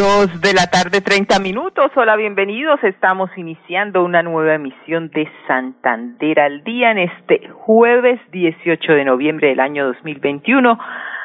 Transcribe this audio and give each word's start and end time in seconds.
Dos 0.00 0.40
de 0.40 0.54
la 0.54 0.64
tarde, 0.72 1.02
treinta 1.02 1.38
minutos. 1.38 1.92
Hola, 1.94 2.16
bienvenidos. 2.16 2.82
Estamos 2.82 3.28
iniciando 3.36 4.02
una 4.02 4.22
nueva 4.22 4.54
emisión 4.54 5.10
de 5.10 5.30
Santander 5.46 6.40
al 6.40 6.64
Día 6.64 6.92
en 6.92 7.00
este 7.00 7.50
jueves 7.50 8.18
18 8.32 8.94
de 8.94 9.04
noviembre 9.04 9.48
del 9.48 9.60
año 9.60 9.84
2021. 9.88 10.78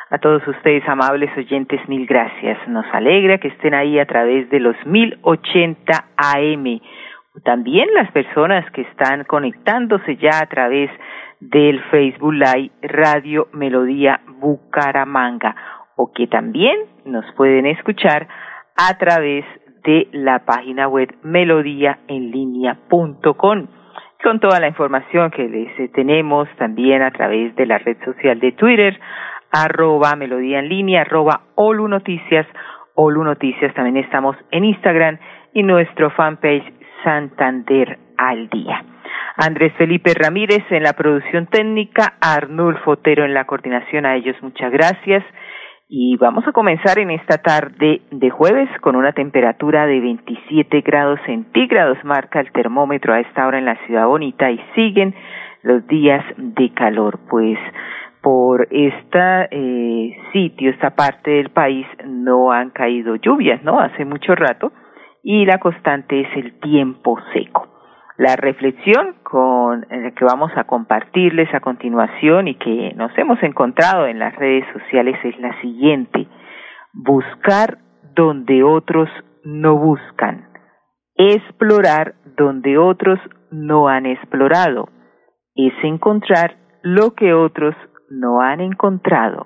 A 0.09 0.17
todos 0.17 0.45
ustedes, 0.45 0.83
amables 0.89 1.29
oyentes, 1.37 1.79
mil 1.87 2.05
gracias. 2.05 2.57
Nos 2.67 2.85
alegra 2.91 3.37
que 3.37 3.47
estén 3.47 3.73
ahí 3.73 3.97
a 3.97 4.05
través 4.05 4.49
de 4.49 4.59
los 4.59 4.75
1080 4.85 5.93
AM. 6.17 6.81
También 7.45 7.87
las 7.93 8.11
personas 8.11 8.69
que 8.71 8.81
están 8.81 9.23
conectándose 9.23 10.17
ya 10.17 10.39
a 10.41 10.47
través 10.47 10.91
del 11.39 11.81
Facebook 11.91 12.33
Live 12.33 12.71
Radio 12.81 13.47
Melodía 13.53 14.19
Bucaramanga 14.27 15.55
o 15.95 16.11
que 16.11 16.27
también 16.27 16.77
nos 17.05 17.23
pueden 17.37 17.67
escuchar 17.67 18.27
a 18.75 18.97
través 18.97 19.45
de 19.83 20.07
la 20.11 20.45
página 20.45 20.87
web 20.87 21.15
melodíaenlínea.com 21.23 23.67
con 24.25 24.39
toda 24.39 24.59
la 24.59 24.67
información 24.67 25.29
que 25.29 25.47
les 25.47 25.91
tenemos 25.91 26.49
también 26.57 27.03
a 27.03 27.11
través 27.11 27.55
de 27.55 27.67
la 27.67 27.77
red 27.77 27.95
social 28.03 28.39
de 28.39 28.53
Twitter, 28.53 28.99
arroba 29.51 30.15
melodía 30.15 30.57
en 30.57 30.67
línea, 30.67 31.01
arroba 31.01 31.41
Olu 31.53 31.87
Noticias, 31.87 32.47
también 33.75 33.97
estamos 33.97 34.35
en 34.49 34.65
Instagram 34.65 35.19
y 35.53 35.61
nuestro 35.61 36.09
fanpage 36.09 36.73
Santander 37.03 37.99
al 38.17 38.49
Día. 38.49 38.83
Andrés 39.37 39.73
Felipe 39.77 40.15
Ramírez 40.15 40.63
en 40.71 40.81
la 40.81 40.93
producción 40.93 41.45
técnica, 41.45 42.15
Arnulfo 42.19 42.91
Otero 42.91 43.25
en 43.25 43.35
la 43.35 43.45
coordinación, 43.45 44.07
a 44.07 44.15
ellos 44.15 44.35
muchas 44.41 44.71
gracias. 44.71 45.23
Y 45.87 46.17
vamos 46.17 46.47
a 46.47 46.51
comenzar 46.51 46.97
en 46.97 47.11
esta 47.11 47.37
tarde 47.37 48.01
de 48.09 48.29
jueves 48.31 48.67
con 48.81 48.95
una 48.95 49.11
temperatura 49.11 49.85
de 49.85 49.99
27 49.99 50.81
grados 50.81 51.19
centígrados, 51.27 52.03
marca 52.03 52.39
el 52.39 52.51
termómetro 52.51 53.13
a 53.13 53.19
esta 53.19 53.45
hora 53.45 53.59
en 53.59 53.65
la 53.65 53.77
ciudad 53.85 54.07
bonita 54.07 54.49
y 54.49 54.59
siguen 54.73 55.13
los 55.61 55.85
días 55.85 56.25
de 56.37 56.73
calor, 56.73 57.19
pues 57.29 57.59
por 58.23 58.67
este 58.71 60.17
sitio, 60.33 60.71
esta 60.71 60.95
parte 60.95 61.29
del 61.29 61.51
país, 61.51 61.85
no 62.03 62.51
han 62.51 62.71
caído 62.71 63.15
lluvias, 63.17 63.61
¿no? 63.63 63.79
Hace 63.79 64.05
mucho 64.05 64.33
rato, 64.33 64.71
y 65.21 65.45
la 65.45 65.59
constante 65.59 66.21
es 66.21 66.27
el 66.35 66.59
tiempo 66.59 67.19
seco. 67.31 67.74
La 68.17 68.37
reflexión 68.37 69.15
con 69.23 69.85
la 69.89 70.11
que 70.11 70.23
vamos 70.23 70.49
a 70.55 70.63
compartirles 70.63 71.53
a 71.53 71.59
continuación 71.59 72.47
y 72.47 72.55
que 72.55 72.93
nos 72.95 73.11
hemos 73.17 73.43
encontrado 73.43 74.07
en 74.07 74.19
las 74.19 74.33
redes 74.37 74.63
sociales 74.71 75.19
es 75.25 75.37
la 75.39 75.59
siguiente. 75.59 76.25
Buscar 76.93 77.77
donde 78.15 78.63
otros 78.63 79.09
no 79.43 79.77
buscan. 79.77 80.47
Explorar 81.15 82.15
donde 82.37 82.77
otros 82.77 83.19
no 83.51 83.89
han 83.89 84.05
explorado. 84.05 84.87
Es 85.53 85.73
encontrar 85.83 86.55
lo 86.83 87.15
que 87.15 87.33
otros 87.33 87.75
no 88.09 88.39
han 88.39 88.61
encontrado. 88.61 89.45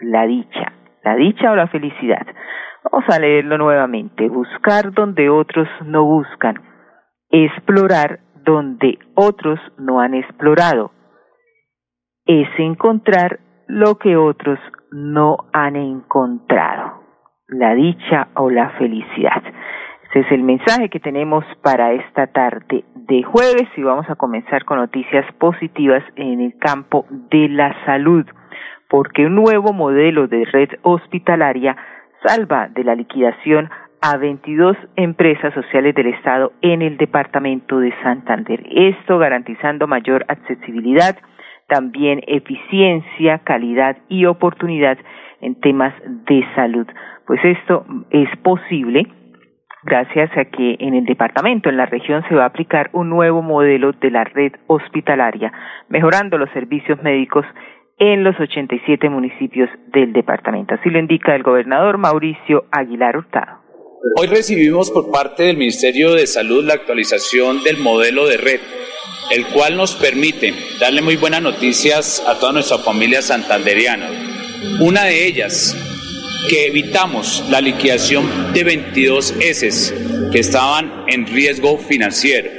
La 0.00 0.24
dicha. 0.24 0.72
La 1.02 1.16
dicha 1.16 1.50
o 1.50 1.56
la 1.56 1.66
felicidad. 1.66 2.26
Vamos 2.92 3.08
a 3.08 3.18
leerlo 3.18 3.58
nuevamente. 3.58 4.28
Buscar 4.28 4.92
donde 4.92 5.28
otros 5.30 5.66
no 5.84 6.04
buscan 6.04 6.77
explorar 7.30 8.20
donde 8.44 8.98
otros 9.14 9.60
no 9.78 10.00
han 10.00 10.14
explorado. 10.14 10.92
Es 12.24 12.48
encontrar 12.58 13.40
lo 13.66 13.96
que 13.96 14.16
otros 14.16 14.58
no 14.90 15.36
han 15.52 15.76
encontrado, 15.76 17.02
la 17.48 17.74
dicha 17.74 18.28
o 18.34 18.50
la 18.50 18.70
felicidad. 18.78 19.42
Ese 20.10 20.20
es 20.20 20.32
el 20.32 20.42
mensaje 20.42 20.88
que 20.88 21.00
tenemos 21.00 21.44
para 21.62 21.92
esta 21.92 22.28
tarde 22.28 22.84
de 22.94 23.22
jueves 23.22 23.68
y 23.76 23.82
vamos 23.82 24.08
a 24.08 24.16
comenzar 24.16 24.64
con 24.64 24.78
noticias 24.78 25.26
positivas 25.34 26.02
en 26.16 26.40
el 26.40 26.56
campo 26.58 27.04
de 27.10 27.48
la 27.50 27.74
salud, 27.84 28.24
porque 28.88 29.26
un 29.26 29.34
nuevo 29.34 29.74
modelo 29.74 30.26
de 30.26 30.46
red 30.46 30.70
hospitalaria 30.82 31.76
salva 32.26 32.68
de 32.68 32.84
la 32.84 32.94
liquidación 32.94 33.70
a 34.00 34.16
22 34.16 34.76
empresas 34.96 35.52
sociales 35.54 35.94
del 35.94 36.08
Estado 36.08 36.52
en 36.62 36.82
el 36.82 36.96
departamento 36.96 37.80
de 37.80 37.92
Santander. 38.02 38.62
Esto 38.70 39.18
garantizando 39.18 39.86
mayor 39.86 40.24
accesibilidad, 40.28 41.16
también 41.66 42.22
eficiencia, 42.26 43.38
calidad 43.40 43.98
y 44.08 44.24
oportunidad 44.26 44.98
en 45.40 45.60
temas 45.60 45.94
de 46.26 46.44
salud. 46.54 46.86
Pues 47.26 47.40
esto 47.44 47.84
es 48.10 48.28
posible 48.42 49.06
gracias 49.82 50.30
a 50.36 50.44
que 50.46 50.76
en 50.80 50.94
el 50.94 51.04
departamento, 51.04 51.68
en 51.68 51.76
la 51.76 51.86
región, 51.86 52.22
se 52.28 52.34
va 52.34 52.44
a 52.44 52.48
aplicar 52.48 52.90
un 52.92 53.08
nuevo 53.08 53.42
modelo 53.42 53.92
de 53.92 54.10
la 54.10 54.24
red 54.24 54.52
hospitalaria, 54.66 55.52
mejorando 55.88 56.36
los 56.38 56.50
servicios 56.50 57.02
médicos 57.02 57.46
en 57.98 58.22
los 58.22 58.38
87 58.38 59.08
municipios 59.08 59.68
del 59.88 60.12
departamento. 60.12 60.74
Así 60.74 60.88
lo 60.90 60.98
indica 60.98 61.34
el 61.34 61.42
gobernador 61.42 61.98
Mauricio 61.98 62.64
Aguilar 62.70 63.16
Hurtado. 63.16 63.57
Hoy 64.16 64.28
recibimos 64.28 64.92
por 64.92 65.10
parte 65.10 65.44
del 65.44 65.56
Ministerio 65.56 66.14
de 66.14 66.28
Salud 66.28 66.64
la 66.64 66.74
actualización 66.74 67.64
del 67.64 67.78
modelo 67.78 68.28
de 68.28 68.36
red, 68.36 68.60
el 69.30 69.46
cual 69.48 69.76
nos 69.76 69.94
permite 69.96 70.54
darle 70.78 71.02
muy 71.02 71.16
buenas 71.16 71.42
noticias 71.42 72.22
a 72.26 72.38
toda 72.38 72.52
nuestra 72.52 72.78
familia 72.78 73.22
santanderiana. 73.22 74.08
Una 74.80 75.04
de 75.04 75.26
ellas, 75.26 75.76
que 76.48 76.68
evitamos 76.68 77.44
la 77.50 77.60
liquidación 77.60 78.52
de 78.52 78.62
22 78.62 79.34
S 79.40 79.94
que 80.30 80.38
estaban 80.38 81.04
en 81.08 81.26
riesgo 81.26 81.78
financiero. 81.78 82.50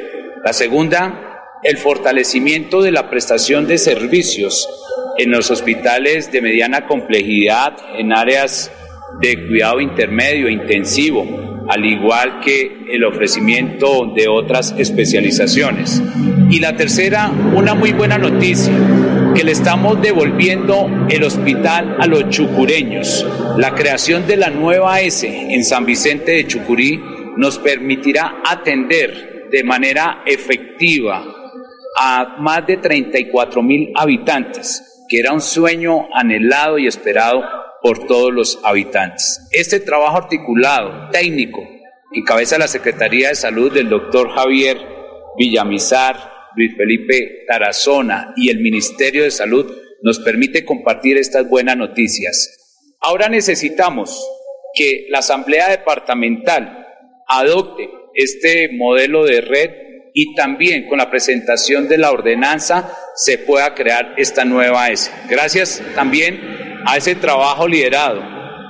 La 0.43 0.51
segunda, 0.51 1.41
el 1.63 1.77
fortalecimiento 1.77 2.81
de 2.81 2.91
la 2.91 3.09
prestación 3.09 3.65
de 3.65 3.77
servicios 3.77 4.67
en 5.17 5.31
los 5.31 5.49
hospitales 5.51 6.33
de 6.33 6.41
mediana 6.41 6.85
complejidad, 6.85 7.77
en 7.97 8.11
áreas 8.11 8.71
de 9.19 9.47
cuidado 9.47 9.81
intermedio 9.81 10.47
e 10.47 10.53
intensivo, 10.53 11.65
al 11.67 11.85
igual 11.85 12.39
que 12.39 12.85
el 12.89 13.03
ofrecimiento 13.03 14.11
de 14.15 14.27
otras 14.27 14.73
especializaciones. 14.77 16.01
Y 16.49 16.59
la 16.59 16.75
tercera, 16.75 17.31
una 17.55 17.75
muy 17.75 17.91
buena 17.91 18.17
noticia, 18.17 18.73
que 19.35 19.43
le 19.43 19.51
estamos 19.51 20.01
devolviendo 20.01 21.07
el 21.09 21.23
hospital 21.23 21.97
a 21.99 22.07
los 22.07 22.29
chucureños. 22.29 23.25
La 23.57 23.75
creación 23.75 24.25
de 24.25 24.37
la 24.37 24.49
nueva 24.49 24.99
S 25.01 25.27
en 25.27 25.63
San 25.63 25.85
Vicente 25.85 26.31
de 26.31 26.47
Chucurí 26.47 26.99
nos 27.37 27.59
permitirá 27.59 28.41
atender 28.43 29.47
de 29.51 29.63
manera 29.63 30.23
efectiva 30.25 31.23
a 31.95 32.37
más 32.39 32.65
de 32.65 32.77
34 32.77 33.61
mil 33.61 33.91
habitantes, 33.95 35.05
que 35.07 35.19
era 35.19 35.33
un 35.33 35.41
sueño 35.41 36.07
anhelado 36.13 36.77
y 36.77 36.87
esperado 36.87 37.43
por 37.81 38.05
todos 38.07 38.33
los 38.33 38.59
habitantes. 38.63 39.47
Este 39.51 39.79
trabajo 39.79 40.17
articulado, 40.17 41.09
técnico, 41.11 41.59
encabeza 42.13 42.57
la 42.57 42.67
Secretaría 42.67 43.29
de 43.29 43.35
Salud 43.35 43.71
del 43.71 43.89
doctor 43.89 44.31
Javier 44.31 44.77
Villamizar, 45.37 46.31
Luis 46.55 46.75
Felipe 46.75 47.45
Tarazona 47.47 48.33
y 48.35 48.49
el 48.49 48.59
Ministerio 48.59 49.23
de 49.23 49.31
Salud 49.31 49.71
nos 50.01 50.19
permite 50.19 50.65
compartir 50.65 51.17
estas 51.17 51.47
buenas 51.47 51.77
noticias. 51.77 52.57
Ahora 53.01 53.29
necesitamos 53.29 54.27
que 54.73 55.07
la 55.09 55.19
Asamblea 55.19 55.69
Departamental 55.69 56.85
adopte 57.27 57.89
este 58.13 58.69
modelo 58.73 59.23
de 59.23 59.41
red 59.41 59.71
y 60.13 60.33
también 60.35 60.87
con 60.87 60.97
la 60.97 61.09
presentación 61.09 61.87
de 61.87 61.97
la 61.97 62.11
ordenanza 62.11 62.91
se 63.15 63.37
pueda 63.37 63.73
crear 63.75 64.15
esta 64.17 64.43
nueva 64.43 64.89
S. 64.89 65.11
Gracias 65.29 65.81
también 65.95 66.58
a 66.85 66.97
ese 66.97 67.15
trabajo 67.15 67.67
liderado 67.67 68.21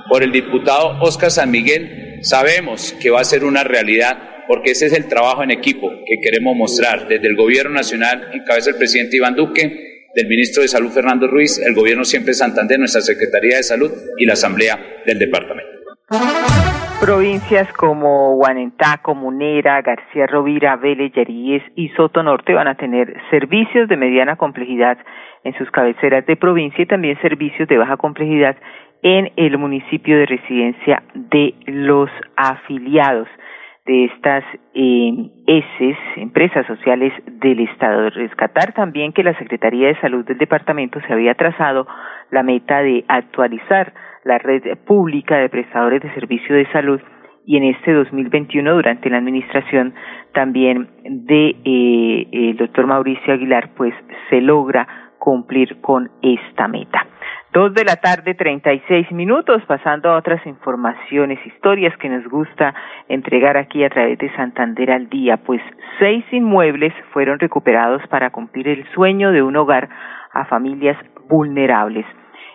por 0.08 0.22
el 0.22 0.32
diputado 0.32 0.98
Oscar 1.00 1.30
San 1.30 1.50
Miguel, 1.50 2.18
sabemos 2.22 2.94
que 3.00 3.10
va 3.10 3.20
a 3.20 3.24
ser 3.24 3.44
una 3.44 3.64
realidad 3.64 4.30
porque 4.48 4.72
ese 4.72 4.86
es 4.86 4.92
el 4.92 5.06
trabajo 5.06 5.44
en 5.44 5.52
equipo 5.52 5.88
que 5.88 6.20
queremos 6.20 6.56
mostrar 6.56 7.06
desde 7.06 7.28
el 7.28 7.36
Gobierno 7.36 7.72
Nacional, 7.72 8.30
en 8.32 8.42
cabeza 8.42 8.70
del 8.70 8.78
presidente 8.78 9.16
Iván 9.16 9.36
Duque, 9.36 10.08
del 10.14 10.26
ministro 10.26 10.62
de 10.62 10.68
Salud 10.68 10.90
Fernando 10.90 11.28
Ruiz, 11.28 11.58
el 11.58 11.74
Gobierno 11.74 12.04
siempre 12.04 12.34
Santander, 12.34 12.78
nuestra 12.78 13.00
Secretaría 13.00 13.58
de 13.58 13.62
Salud 13.62 13.92
y 14.18 14.26
la 14.26 14.32
Asamblea 14.32 15.02
del 15.06 15.20
Departamento. 15.20 15.70
Provincias 17.00 17.72
como 17.72 18.34
Guanentá, 18.36 18.98
Comunera, 18.98 19.80
García 19.80 20.26
Rovira, 20.26 20.76
Vélez, 20.76 21.12
Yaríes 21.14 21.62
y 21.74 21.88
Soto 21.90 22.22
Norte 22.22 22.52
van 22.52 22.68
a 22.68 22.74
tener 22.74 23.16
servicios 23.30 23.88
de 23.88 23.96
mediana 23.96 24.36
complejidad 24.36 24.98
en 25.42 25.56
sus 25.56 25.70
cabeceras 25.70 26.26
de 26.26 26.36
provincia 26.36 26.82
y 26.82 26.86
también 26.86 27.18
servicios 27.22 27.66
de 27.68 27.78
baja 27.78 27.96
complejidad 27.96 28.54
en 29.02 29.32
el 29.36 29.56
municipio 29.56 30.18
de 30.18 30.26
residencia 30.26 31.02
de 31.14 31.54
los 31.66 32.10
afiliados 32.36 33.28
de 33.86 34.04
estas 34.04 34.44
eh, 34.74 35.30
empresas 36.16 36.66
sociales 36.66 37.14
del 37.26 37.60
Estado. 37.60 38.10
Rescatar 38.10 38.74
también 38.74 39.14
que 39.14 39.24
la 39.24 39.36
Secretaría 39.38 39.88
de 39.88 40.00
Salud 40.02 40.26
del 40.26 40.36
departamento 40.36 41.00
se 41.00 41.12
había 41.14 41.34
trazado 41.34 41.86
la 42.30 42.42
meta 42.42 42.82
de 42.82 43.06
actualizar 43.08 43.94
la 44.24 44.38
red 44.38 44.62
pública 44.86 45.38
de 45.38 45.48
prestadores 45.48 46.02
de 46.02 46.12
servicio 46.14 46.54
de 46.54 46.70
salud 46.72 47.00
y 47.46 47.56
en 47.56 47.64
este 47.64 47.92
2021 47.92 48.74
durante 48.74 49.10
la 49.10 49.18
administración 49.18 49.94
también 50.32 50.88
de 51.04 51.56
eh, 51.64 52.28
el 52.32 52.56
doctor 52.56 52.86
Mauricio 52.86 53.32
Aguilar 53.32 53.70
pues 53.76 53.94
se 54.28 54.40
logra 54.40 54.86
cumplir 55.18 55.80
con 55.80 56.10
esta 56.22 56.68
meta. 56.68 57.06
Dos 57.52 57.74
de 57.74 57.84
la 57.84 57.96
tarde, 57.96 58.34
treinta 58.34 58.72
y 58.72 58.80
seis 58.86 59.10
minutos, 59.10 59.60
pasando 59.66 60.10
a 60.10 60.16
otras 60.16 60.44
informaciones, 60.46 61.44
historias 61.44 61.96
que 61.98 62.08
nos 62.08 62.24
gusta 62.28 62.74
entregar 63.08 63.56
aquí 63.56 63.82
a 63.82 63.90
través 63.90 64.18
de 64.18 64.32
Santander 64.36 64.92
al 64.92 65.08
día, 65.08 65.36
pues 65.38 65.60
seis 65.98 66.24
inmuebles 66.30 66.94
fueron 67.12 67.40
recuperados 67.40 68.02
para 68.08 68.30
cumplir 68.30 68.68
el 68.68 68.86
sueño 68.94 69.32
de 69.32 69.42
un 69.42 69.56
hogar 69.56 69.88
a 70.32 70.44
familias 70.44 70.96
vulnerables 71.28 72.06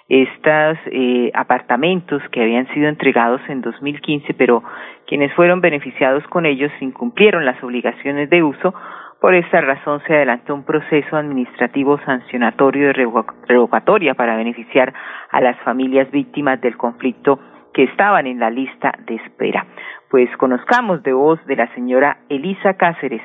estos 0.08 0.78
eh, 0.92 1.32
apartamentos 1.34 2.22
que 2.32 2.42
habían 2.42 2.68
sido 2.74 2.88
entregados 2.88 3.42
en 3.48 3.62
2015, 3.62 4.34
pero 4.36 4.64
quienes 5.08 5.34
fueron 5.34 5.62
beneficiados 5.62 6.24
con 6.28 6.46
ellos 6.46 6.72
incumplieron 6.80 7.46
las 7.46 7.62
obligaciones 7.64 8.30
de 8.30 8.44
uso. 8.44 8.74
Por 9.20 9.34
esta 9.34 9.62
razón 9.62 10.02
se 10.06 10.14
adelantó 10.14 10.54
un 10.54 10.64
proceso 10.64 11.18
administrativo 11.18 12.00
sancionatorio 12.06 12.88
de 12.88 13.08
revocatoria 13.48 14.14
para 14.14 14.36
beneficiar 14.36 14.94
a 15.32 15.42
las 15.42 15.58
familias 15.62 16.12
víctimas 16.12 16.62
del 16.62 16.78
conflicto 16.78 17.40
que 17.74 17.84
estaban 17.84 18.28
en 18.28 18.40
la 18.40 18.52
lista 18.52 18.94
de 19.08 19.16
espera. 19.16 19.66
Pues 20.12 20.30
conozcamos 20.38 21.02
de 21.02 21.14
voz 21.14 21.44
de 21.48 21.56
la 21.56 21.74
señora 21.74 22.20
Elisa 22.30 22.76
Cáceres, 22.76 23.22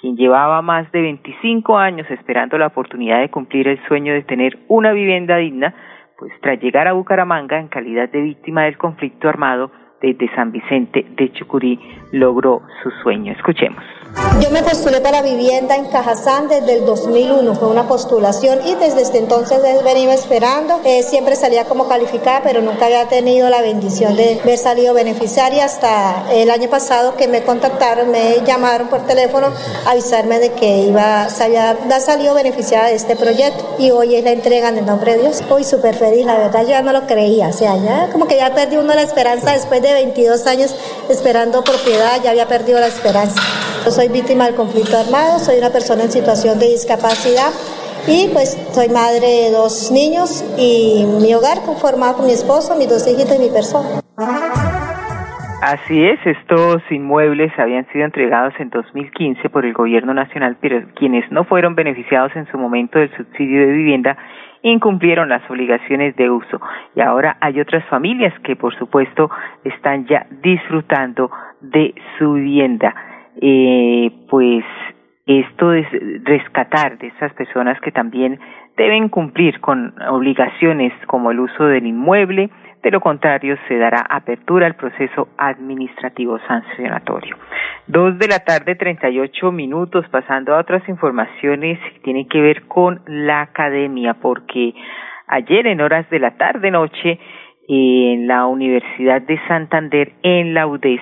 quien 0.00 0.16
llevaba 0.16 0.62
más 0.62 0.90
de 0.92 1.02
25 1.02 1.76
años 1.76 2.10
esperando 2.10 2.56
la 2.56 2.68
oportunidad 2.68 3.20
de 3.20 3.28
cumplir 3.28 3.68
el 3.68 3.80
sueño 3.86 4.14
de 4.14 4.22
tener 4.22 4.58
una 4.68 4.92
vivienda 4.92 5.36
digna 5.36 5.74
pues 6.18 6.32
tras 6.40 6.60
llegar 6.60 6.88
a 6.88 6.92
Bucaramanga 6.92 7.58
en 7.58 7.68
calidad 7.68 8.08
de 8.08 8.20
víctima 8.20 8.64
del 8.64 8.78
conflicto 8.78 9.28
armado 9.28 9.70
desde 10.02 10.34
San 10.34 10.52
Vicente 10.52 11.06
de 11.16 11.32
Chucurí, 11.32 11.78
logró 12.10 12.62
su 12.82 12.90
sueño. 13.02 13.32
Escuchemos. 13.32 13.82
Yo 14.42 14.50
me 14.50 14.62
postulé 14.62 15.00
para 15.00 15.22
vivienda 15.22 15.76
en 15.76 15.86
Cajazán 15.86 16.48
desde 16.48 16.78
el 16.78 16.84
2001, 16.84 17.54
fue 17.54 17.68
una 17.68 17.84
postulación 17.84 18.58
y 18.66 18.74
desde 18.74 19.02
este 19.02 19.18
entonces 19.18 19.60
he 19.64 19.82
venido 19.82 20.12
esperando. 20.12 20.80
Eh, 20.84 21.02
siempre 21.02 21.36
salía 21.36 21.64
como 21.64 21.88
calificada, 21.88 22.40
pero 22.42 22.60
nunca 22.60 22.86
había 22.86 23.08
tenido 23.08 23.48
la 23.48 23.62
bendición 23.62 24.16
de 24.16 24.40
haber 24.42 24.58
salido 24.58 24.94
beneficiaria 24.94 25.64
hasta 25.64 26.30
el 26.32 26.50
año 26.50 26.68
pasado 26.68 27.16
que 27.16 27.28
me 27.28 27.42
contactaron, 27.42 28.10
me 28.10 28.40
llamaron 28.44 28.88
por 28.88 29.06
teléfono 29.06 29.48
a 29.86 29.90
avisarme 29.92 30.38
de 30.38 30.52
que 30.52 30.80
iba, 30.80 31.28
se 31.28 31.44
había, 31.44 31.76
salido 32.00 32.34
beneficiada 32.34 32.88
de 32.88 32.94
este 32.94 33.16
proyecto 33.16 33.76
y 33.78 33.92
hoy 33.92 34.16
es 34.16 34.24
la 34.24 34.32
entrega 34.32 34.68
en 34.68 34.78
el 34.78 34.86
nombre 34.86 35.12
de 35.12 35.22
Dios. 35.22 35.42
Hoy 35.48 35.64
súper 35.64 35.94
feliz, 35.94 36.26
la 36.26 36.36
verdad 36.36 36.62
yo 36.62 36.70
ya 36.70 36.82
no 36.82 36.92
lo 36.92 37.06
creía, 37.06 37.48
o 37.48 37.52
sea, 37.52 37.76
ya 37.76 38.08
como 38.10 38.26
que 38.26 38.36
ya 38.36 38.54
perdí 38.54 38.76
uno 38.76 38.94
la 38.94 39.02
esperanza 39.02 39.52
después 39.52 39.80
de 39.82 39.91
22 39.94 40.46
años 40.46 40.74
esperando 41.08 41.62
propiedad, 41.64 42.22
ya 42.22 42.30
había 42.30 42.46
perdido 42.46 42.80
la 42.80 42.86
esperanza. 42.86 43.40
Yo 43.84 43.90
soy 43.90 44.08
víctima 44.08 44.46
del 44.46 44.54
conflicto 44.54 44.96
armado, 44.96 45.38
soy 45.38 45.58
una 45.58 45.70
persona 45.70 46.04
en 46.04 46.12
situación 46.12 46.58
de 46.58 46.68
discapacidad 46.68 47.50
y 48.06 48.28
pues 48.32 48.58
soy 48.72 48.88
madre 48.88 49.26
de 49.26 49.50
dos 49.52 49.90
niños 49.92 50.44
y 50.58 51.04
mi 51.20 51.34
hogar 51.34 51.62
conformado 51.64 52.16
con 52.16 52.26
mi 52.26 52.32
esposo, 52.32 52.76
mis 52.76 52.88
dos 52.88 53.06
hijitos 53.06 53.36
y 53.36 53.38
mi 53.38 53.50
persona. 53.50 54.00
Así 55.62 56.04
es, 56.04 56.18
estos 56.26 56.82
inmuebles 56.90 57.52
habían 57.56 57.86
sido 57.92 58.04
entregados 58.04 58.52
en 58.58 58.70
2015 58.70 59.48
por 59.48 59.64
el 59.64 59.72
Gobierno 59.72 60.12
Nacional, 60.12 60.56
pero 60.60 60.82
quienes 60.96 61.30
no 61.30 61.44
fueron 61.44 61.76
beneficiados 61.76 62.34
en 62.34 62.50
su 62.50 62.58
momento 62.58 62.98
del 62.98 63.16
subsidio 63.16 63.60
de 63.60 63.72
vivienda 63.72 64.18
incumplieron 64.62 65.28
las 65.28 65.48
obligaciones 65.50 66.16
de 66.16 66.30
uso. 66.30 66.60
Y 66.94 67.00
ahora 67.00 67.36
hay 67.40 67.60
otras 67.60 67.84
familias 67.86 68.32
que, 68.40 68.56
por 68.56 68.74
supuesto, 68.78 69.30
están 69.64 70.06
ya 70.06 70.26
disfrutando 70.42 71.30
de 71.60 71.94
su 72.18 72.34
vivienda 72.34 72.94
eh, 73.40 74.10
pues 74.28 74.64
esto 75.26 75.72
es 75.72 75.86
rescatar 76.24 76.98
de 76.98 77.08
esas 77.08 77.32
personas 77.34 77.80
que 77.80 77.92
también 77.92 78.38
deben 78.76 79.08
cumplir 79.08 79.60
con 79.60 79.94
obligaciones 80.08 80.92
como 81.06 81.30
el 81.30 81.40
uso 81.40 81.64
del 81.64 81.86
inmueble, 81.86 82.50
de 82.82 82.90
lo 82.90 83.00
contrario 83.00 83.56
se 83.68 83.78
dará 83.78 84.04
apertura 84.08 84.66
al 84.66 84.74
proceso 84.74 85.28
administrativo 85.38 86.38
sancionatorio. 86.48 87.36
Dos 87.86 88.18
de 88.18 88.28
la 88.28 88.40
tarde, 88.40 88.74
treinta 88.74 89.08
y 89.08 89.20
ocho 89.20 89.52
minutos, 89.52 90.04
pasando 90.10 90.54
a 90.54 90.58
otras 90.58 90.88
informaciones 90.88 91.78
que 91.94 92.00
tienen 92.00 92.28
que 92.28 92.40
ver 92.40 92.62
con 92.66 93.02
la 93.06 93.42
academia, 93.42 94.14
porque 94.14 94.74
ayer 95.28 95.66
en 95.66 95.80
horas 95.80 96.08
de 96.10 96.18
la 96.18 96.32
tarde 96.36 96.70
noche 96.70 97.18
en 97.68 98.26
la 98.26 98.46
Universidad 98.46 99.22
de 99.22 99.38
Santander, 99.46 100.12
en 100.22 100.54
la 100.54 100.66
UDES, 100.66 101.00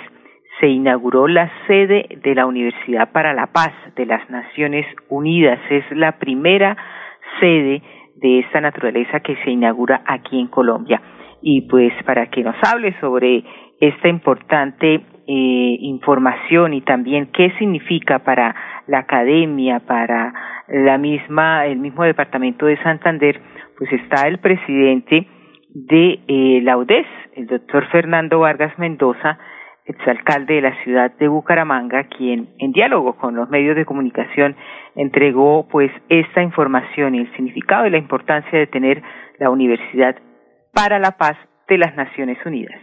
se 0.61 0.69
inauguró 0.69 1.27
la 1.27 1.51
sede 1.67 2.19
de 2.23 2.35
la 2.35 2.45
Universidad 2.45 3.11
para 3.13 3.33
la 3.33 3.47
Paz 3.47 3.73
de 3.97 4.05
las 4.05 4.29
Naciones 4.29 4.87
Unidas. 5.09 5.59
Es 5.71 5.85
la 5.91 6.19
primera 6.19 6.77
sede 7.41 7.83
de 8.17 8.41
esta 8.41 8.61
naturaleza 8.61 9.21
que 9.21 9.37
se 9.37 9.51
inaugura 9.51 10.03
aquí 10.05 10.39
en 10.39 10.49
Colombia. 10.49 11.01
Y 11.43 11.63
pues 11.63 11.93
para 12.05 12.27
que 12.27 12.43
nos 12.43 12.57
hable 12.63 12.95
sobre 13.01 13.45
esta 13.81 14.09
importante 14.09 15.01
eh, 15.27 15.77
información 15.81 16.75
y 16.75 16.83
también 16.83 17.31
qué 17.33 17.53
significa 17.59 18.19
para 18.19 18.55
la 18.87 18.99
academia, 18.99 19.81
para 19.81 20.35
la 20.69 20.99
misma, 20.99 21.67
el 21.67 21.79
mismo 21.79 22.05
departamento 22.05 22.67
de 22.67 22.77
Santander, 22.83 23.41
pues 23.79 23.93
está 23.93 24.27
el 24.29 24.39
presidente 24.39 25.27
de 25.73 26.21
eh, 26.27 26.61
la 26.63 26.77
UDES, 26.77 27.07
el 27.37 27.47
doctor 27.47 27.87
Fernando 27.91 28.41
Vargas 28.41 28.77
Mendoza, 28.79 29.39
exalcalde 29.87 30.55
de 30.55 30.61
la 30.63 30.83
ciudad 30.83 31.13
de 31.17 31.29
Bucaramanga, 31.29 32.05
quien 32.05 32.51
en 32.59 32.73
diálogo 32.73 33.17
con 33.17 33.35
los 33.35 33.49
medios 33.51 33.77
de 33.77 33.85
comunicación 33.85 34.57
entregó 34.95 35.69
pues 35.69 35.91
esta 36.09 36.43
información 36.43 37.15
y 37.15 37.21
el 37.21 37.33
significado 37.33 37.87
y 37.87 37.91
la 37.91 37.99
importancia 37.99 38.59
de 38.59 38.67
tener 38.67 39.03
la 39.39 39.51
Universidad 39.51 40.17
para 40.73 40.99
la 40.99 41.13
Paz 41.13 41.37
de 41.69 41.79
las 41.79 41.95
Naciones 41.97 42.39
Unidas. 42.45 42.81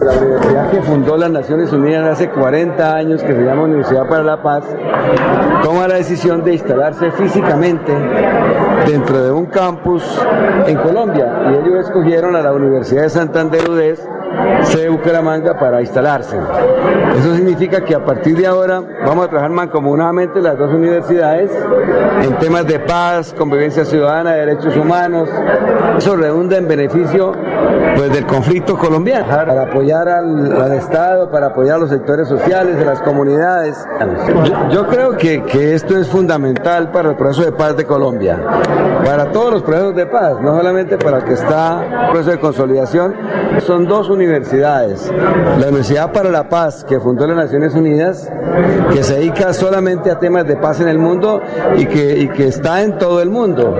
La 0.00 0.12
universidad 0.12 0.70
que 0.70 0.82
fundó 0.82 1.16
las 1.16 1.30
Naciones 1.30 1.72
Unidas 1.72 2.06
hace 2.08 2.30
40 2.30 2.96
años, 2.96 3.22
que 3.22 3.32
se 3.32 3.42
llama 3.42 3.64
Universidad 3.64 4.08
para 4.08 4.22
la 4.22 4.42
Paz, 4.42 4.64
toma 5.62 5.86
la 5.86 5.96
decisión 5.96 6.42
de 6.44 6.54
instalarse 6.54 7.10
físicamente 7.12 7.92
dentro 8.86 9.22
de 9.22 9.30
un 9.30 9.46
campus 9.46 10.02
en 10.66 10.76
Colombia 10.78 11.50
y 11.50 11.54
ellos 11.54 11.86
escogieron 11.86 12.34
a 12.36 12.42
la 12.42 12.52
Universidad 12.52 13.02
de 13.02 13.10
Santander 13.10 13.68
UDES 13.68 14.08
de 14.76 14.88
Bucaramanga 14.88 15.58
para 15.58 15.80
instalarse. 15.80 16.36
Eso 17.18 17.34
significa 17.34 17.80
que 17.80 17.94
a 17.94 18.04
partir 18.04 18.36
de 18.36 18.46
ahora 18.46 18.82
vamos 19.06 19.26
a 19.26 19.28
trabajar 19.28 19.50
mancomunadamente 19.50 20.40
las 20.40 20.58
dos 20.58 20.72
universidades 20.72 21.50
en 22.22 22.38
temas 22.38 22.66
de 22.66 22.78
paz, 22.80 23.34
convivencia 23.36 23.84
ciudadana, 23.84 24.32
derechos 24.32 24.76
humanos. 24.76 25.28
Eso 25.96 26.16
redunda 26.16 26.56
en 26.58 26.68
beneficio 26.68 27.32
pues, 27.96 28.12
del 28.12 28.26
conflicto 28.26 28.76
colombiano, 28.76 29.26
para 29.26 29.62
apoyar 29.62 30.08
al, 30.08 30.72
Estado, 30.72 31.30
para 31.30 31.48
apoyar 31.48 31.76
a 31.76 31.78
los 31.78 31.90
sectores 31.90 32.28
sociales, 32.28 32.76
de 32.76 32.84
las 32.84 33.00
comunidades. 33.00 33.86
Yo, 34.70 34.86
creo 34.86 35.16
que, 35.16 35.42
que 35.44 35.74
esto 35.74 35.96
es 35.96 36.08
fundamental 36.08 36.90
para 36.90 37.10
el 37.10 37.16
proceso 37.16 37.44
de 37.44 37.52
paz 37.52 37.76
de 37.76 37.84
Colombia, 37.84 38.38
para 39.04 39.32
todos 39.32 39.52
los 39.52 39.62
procesos 39.62 39.96
de 39.96 40.06
paz, 40.06 40.40
no 40.40 40.56
solamente 40.56 40.98
para 40.98 41.18
el 41.18 41.24
que 41.24 41.34
está 41.34 41.82
el 42.06 42.10
proceso 42.10 42.30
de 42.32 42.38
consolidación. 42.38 43.14
Son 43.60 43.86
dos 43.86 44.10
universidades. 44.10 44.25
La 45.58 45.68
Universidad 45.68 46.12
para 46.12 46.30
la 46.30 46.48
Paz, 46.48 46.84
que 46.84 47.00
fundó 47.00 47.26
las 47.26 47.36
Naciones 47.36 47.74
Unidas, 47.74 48.30
que 48.92 49.02
se 49.02 49.14
dedica 49.14 49.52
solamente 49.52 50.10
a 50.10 50.18
temas 50.18 50.46
de 50.46 50.56
paz 50.56 50.80
en 50.80 50.88
el 50.88 50.98
mundo 50.98 51.42
y 51.76 51.86
que, 51.86 52.18
y 52.18 52.28
que 52.28 52.48
está 52.48 52.82
en 52.82 52.98
todo 52.98 53.22
el 53.22 53.30
mundo. 53.30 53.76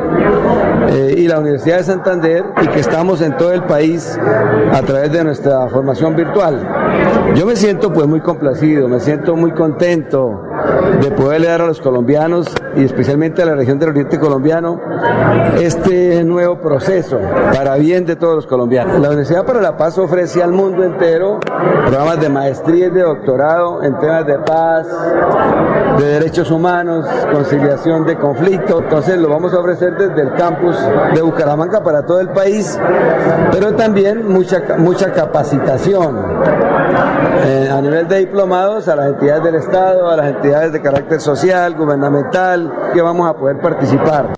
Eh, 0.88 1.15
y 1.19 1.29
la 1.29 1.41
Universidad 1.41 1.79
de 1.79 1.85
Santander, 1.85 2.45
y 2.62 2.69
que 2.69 2.81
estamos 2.81 3.21
en 3.21 3.37
todo 3.37 3.53
el 3.53 3.65
país 3.65 4.19
a 4.73 4.83
través 4.83 5.12
de 5.12 5.25
nuestra 5.25 5.69
formación 5.69 6.15
virtual. 6.15 6.67
Yo 7.35 7.47
me 7.47 7.57
siento 7.57 7.93
pues 7.93 8.07
muy 8.07 8.21
complacido, 8.21 8.88
me 8.88 9.00
siento 9.00 9.37
muy 9.37 9.53
contento 9.53 10.43
de 11.00 11.11
poderle 11.11 11.49
dar 11.49 11.62
a 11.62 11.67
los 11.67 11.81
colombianos 11.81 12.47
y 12.76 12.85
especialmente 12.85 13.42
a 13.42 13.47
la 13.47 13.54
región 13.54 13.78
del 13.78 13.90
oriente 13.90 14.18
colombiano 14.18 14.80
este 15.59 16.23
nuevo 16.25 16.59
proceso 16.61 17.18
para 17.52 17.76
bien 17.76 18.04
de 18.04 18.16
todos 18.16 18.37
los 18.37 18.47
colombianos. 18.47 19.00
La 19.00 19.09
Universidad 19.09 19.45
para 19.45 19.61
la 19.61 19.76
Paz 19.76 19.99
ofrece 19.99 20.42
al 20.42 20.52
mundo 20.52 20.85
entero 20.85 21.40
programas 21.87 22.21
de 22.21 22.28
maestría 22.28 22.87
y 22.87 22.90
de 22.90 23.02
doctorado 23.02 23.83
en 23.83 23.99
temas 23.99 24.26
de 24.26 24.38
paz, 24.38 24.87
de 25.99 26.04
derechos 26.04 26.50
humanos, 26.50 27.06
conciliación 27.33 28.04
de 28.04 28.16
conflictos. 28.16 28.83
Entonces 28.83 29.18
lo 29.18 29.28
vamos 29.28 29.54
a 29.54 29.61
ofrecer 29.61 29.97
desde 29.97 30.23
el 30.23 30.35
campus 30.35 30.76
de 31.14 31.23
Bucaramanga 31.23 31.83
para 31.83 32.04
todo 32.04 32.21
el 32.21 32.28
país, 32.30 32.78
pero 33.52 33.75
también 33.75 34.28
mucha, 34.28 34.62
mucha 34.78 35.12
capacitación 35.12 36.16
eh, 37.45 37.71
a 37.71 37.80
nivel 37.80 38.09
de 38.09 38.18
diplomados 38.18 38.88
a 38.88 38.97
las 38.97 39.09
entidades 39.09 39.45
del 39.45 39.54
Estado, 39.56 40.11
a 40.11 40.16
las 40.16 40.26
entidades 40.28 40.73
de 40.73 40.83
carácter 40.83 41.21
social, 41.21 41.75
gubernamental, 41.75 42.65
que 42.94 43.02
vamos 43.02 43.28
a 43.28 43.35
poder 43.38 43.61
participar. 43.61 44.35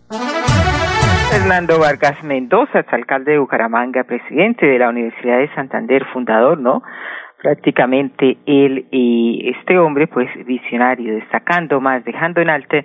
Fernando 1.31 1.79
Vargas 1.79 2.23
Mendoza, 2.25 2.85
alcalde 2.91 3.33
de 3.33 3.39
Bucaramanga, 3.39 4.05
presidente 4.05 4.67
de 4.67 4.79
la 4.79 4.89
Universidad 4.89 5.39
de 5.39 5.55
Santander, 5.55 6.05
fundador, 6.13 6.59
¿no? 6.59 6.83
Prácticamente 7.41 8.39
él 8.47 8.87
y 8.91 9.53
este 9.55 9.79
hombre, 9.79 10.07
pues 10.07 10.29
visionario, 10.47 11.15
destacando 11.15 11.81
más, 11.81 12.05
dejando 12.05 12.41
en 12.41 12.51
alto, 12.51 12.77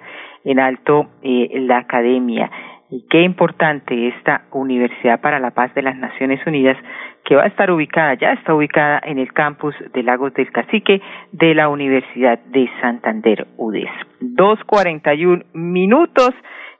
en 0.43 0.59
alto 0.59 1.07
eh, 1.23 1.49
la 1.61 1.79
academia. 1.79 2.51
Y 2.95 3.07
qué 3.09 3.23
importante 3.23 4.09
esta 4.09 4.43
Universidad 4.51 5.19
para 5.19 5.39
la 5.39 5.49
Paz 5.49 5.73
de 5.73 5.81
las 5.81 5.97
Naciones 5.97 6.45
Unidas, 6.45 6.77
que 7.25 7.35
va 7.35 7.41
a 7.41 7.47
estar 7.47 7.71
ubicada, 7.71 8.13
ya 8.13 8.33
está 8.33 8.53
ubicada 8.53 9.01
en 9.03 9.17
el 9.17 9.33
campus 9.33 9.73
de 9.95 10.03
Lagos 10.03 10.31
del 10.35 10.51
Cacique 10.51 11.01
de 11.31 11.55
la 11.55 11.69
Universidad 11.69 12.37
de 12.37 12.69
Santander, 12.81 13.47
UDES. 13.57 13.89
Dos 14.19 14.63
cuarenta 14.65 15.15
y 15.15 15.25
un 15.25 15.43
minutos. 15.53 16.35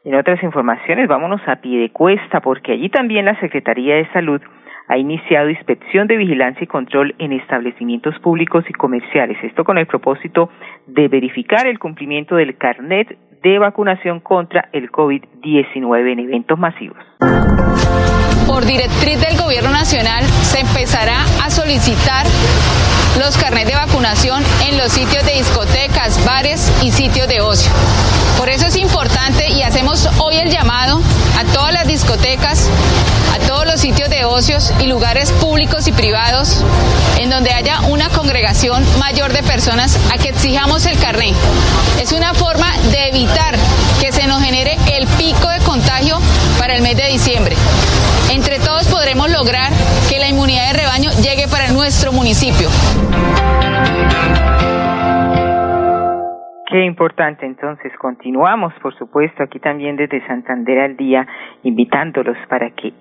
En 0.06 0.14
otras 0.14 0.44
informaciones, 0.44 1.08
vámonos 1.08 1.42
a 1.48 1.56
pie 1.56 1.80
de 1.80 1.90
cuesta, 1.90 2.42
porque 2.42 2.74
allí 2.74 2.90
también 2.90 3.26
la 3.26 3.40
Secretaría 3.40 3.96
de 3.96 4.06
Salud 4.12 4.40
ha 4.88 4.98
iniciado 5.00 5.50
inspección 5.50 6.06
de 6.06 6.18
vigilancia 6.18 6.64
y 6.64 6.68
control 6.68 7.16
en 7.18 7.34
establecimientos 7.34 8.20
públicos 8.20 8.64
y 8.70 8.74
comerciales. 8.74 9.44
Esto 9.44 9.64
con 9.64 9.80
el 9.80 9.88
propósito 9.88 10.52
de 10.86 11.08
verificar 11.08 11.66
el 11.66 11.80
cumplimiento 11.80 12.36
del 12.36 12.56
carnet 12.58 13.18
de 13.44 13.60
vacunación 13.60 14.22
contra 14.22 14.70
el 14.72 14.90
COVID-19 14.90 16.14
en 16.14 16.20
eventos 16.20 16.58
masivos. 16.58 16.98
Por 18.48 18.66
directriz 18.66 19.20
del 19.20 19.38
Gobierno 19.38 19.70
Nacional 19.70 20.24
se 20.24 20.62
empezará 20.62 21.24
a 21.44 21.50
solicitar 21.50 22.26
los 23.20 23.38
carnets 23.38 23.70
de 23.70 23.76
vacunación 23.76 24.42
en 24.68 24.78
los 24.78 24.92
sitios 24.92 25.26
de 25.26 25.34
discotecas, 25.34 26.26
bares 26.26 26.72
y 26.84 26.92
sitios 26.92 27.28
de 27.28 27.42
ocio. 27.42 27.72
Por 28.38 28.50
eso 28.50 28.66
es 28.68 28.78
importante 28.78 29.52
y 29.52 29.62
hacemos 29.62 30.10
hoy 30.20 30.36
el 30.38 30.50
llamado 30.50 31.02
a 31.38 31.44
todas 31.54 31.74
las 31.74 31.88
discotecas, 31.88 32.70
a 33.36 33.40
todos 33.48 33.53
los 33.74 33.82
sitios 33.82 34.08
de 34.08 34.24
ocios 34.24 34.72
y 34.80 34.88
lugares 34.88 35.32
públicos 35.42 35.88
y 35.88 35.92
privados 35.92 36.64
en 37.20 37.32
donde 37.32 37.50
haya 37.54 37.82
una 37.90 38.08
congregación 38.10 38.84
mayor 39.00 39.34
de 39.34 39.42
personas 39.42 39.98
a 40.14 40.22
que 40.22 40.30
exijamos 40.30 40.86
el 40.86 40.96
carnet. 41.00 41.34
Es 42.00 42.14
una 42.14 42.36
forma 42.36 42.70
de 42.92 43.10
evitar 43.10 43.56
que 44.00 44.12
se 44.12 44.28
nos 44.28 44.44
genere 44.44 44.78
el 44.96 45.08
pico 45.18 45.50
de 45.50 45.58
contagio 45.66 46.20
para 46.60 46.76
el 46.76 46.84
mes 46.84 46.96
de 46.98 47.08
diciembre. 47.08 47.56
Entre 48.32 48.60
todos 48.60 48.88
podremos 48.94 49.32
lograr 49.32 49.72
que 50.08 50.20
la 50.20 50.28
inmunidad 50.28 50.68
de 50.68 50.78
rebaño 50.78 51.10
llegue 51.24 51.48
para 51.48 51.72
nuestro 51.72 52.14
municipio. 52.14 52.70
Qué 56.70 56.86
importante, 56.86 57.48
entonces 57.48 57.92
continuamos, 58.00 58.72
por 58.84 58.96
supuesto, 59.00 59.42
aquí 59.42 59.60
también 59.60 59.96
desde 59.96 60.26
Santander 60.28 60.80
al 60.80 60.96
día, 60.96 61.26
invitándolos 61.64 62.38
para 62.48 62.70
que 62.70 62.94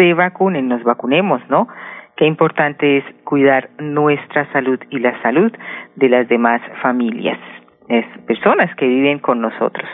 se 0.00 0.14
vacunen, 0.14 0.66
nos 0.66 0.82
vacunemos, 0.82 1.42
¿no? 1.50 1.68
Qué 2.16 2.24
importante 2.24 2.98
es 2.98 3.04
cuidar 3.24 3.68
nuestra 3.78 4.50
salud 4.50 4.80
y 4.88 4.98
la 4.98 5.20
salud 5.20 5.52
de 5.96 6.08
las 6.08 6.26
demás 6.26 6.62
familias, 6.80 7.38
personas 8.26 8.74
que 8.76 8.86
viven 8.86 9.18
con 9.18 9.42
nosotros. 9.42 9.86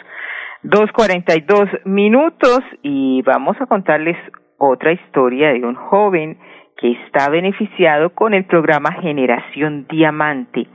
Dos 0.62 0.92
cuarenta 0.92 1.34
y 1.36 1.40
dos 1.40 1.68
minutos 1.84 2.60
y 2.82 3.20
vamos 3.22 3.60
a 3.60 3.66
contarles 3.66 4.16
otra 4.58 4.92
historia 4.92 5.52
de 5.52 5.64
un 5.64 5.74
joven 5.74 6.38
que 6.76 6.92
está 6.92 7.28
beneficiado 7.28 8.10
con 8.10 8.32
el 8.32 8.44
programa 8.44 8.92
Generación 9.02 9.86
Diamante. 9.88 10.68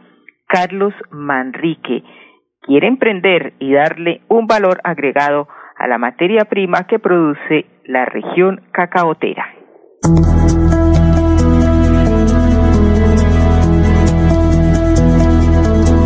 Carlos 0.45 0.93
Manrique 1.09 2.03
quiere 2.61 2.87
emprender 2.87 3.53
y 3.59 3.73
darle 3.73 4.21
un 4.27 4.45
valor 4.45 4.81
agregado 4.83 5.47
a 5.75 5.87
la 5.87 5.97
materia 5.97 6.45
prima 6.45 6.85
que 6.87 6.99
produce 6.99 7.65
la 7.85 8.05
región 8.05 8.61
cacaotera. 8.71 9.45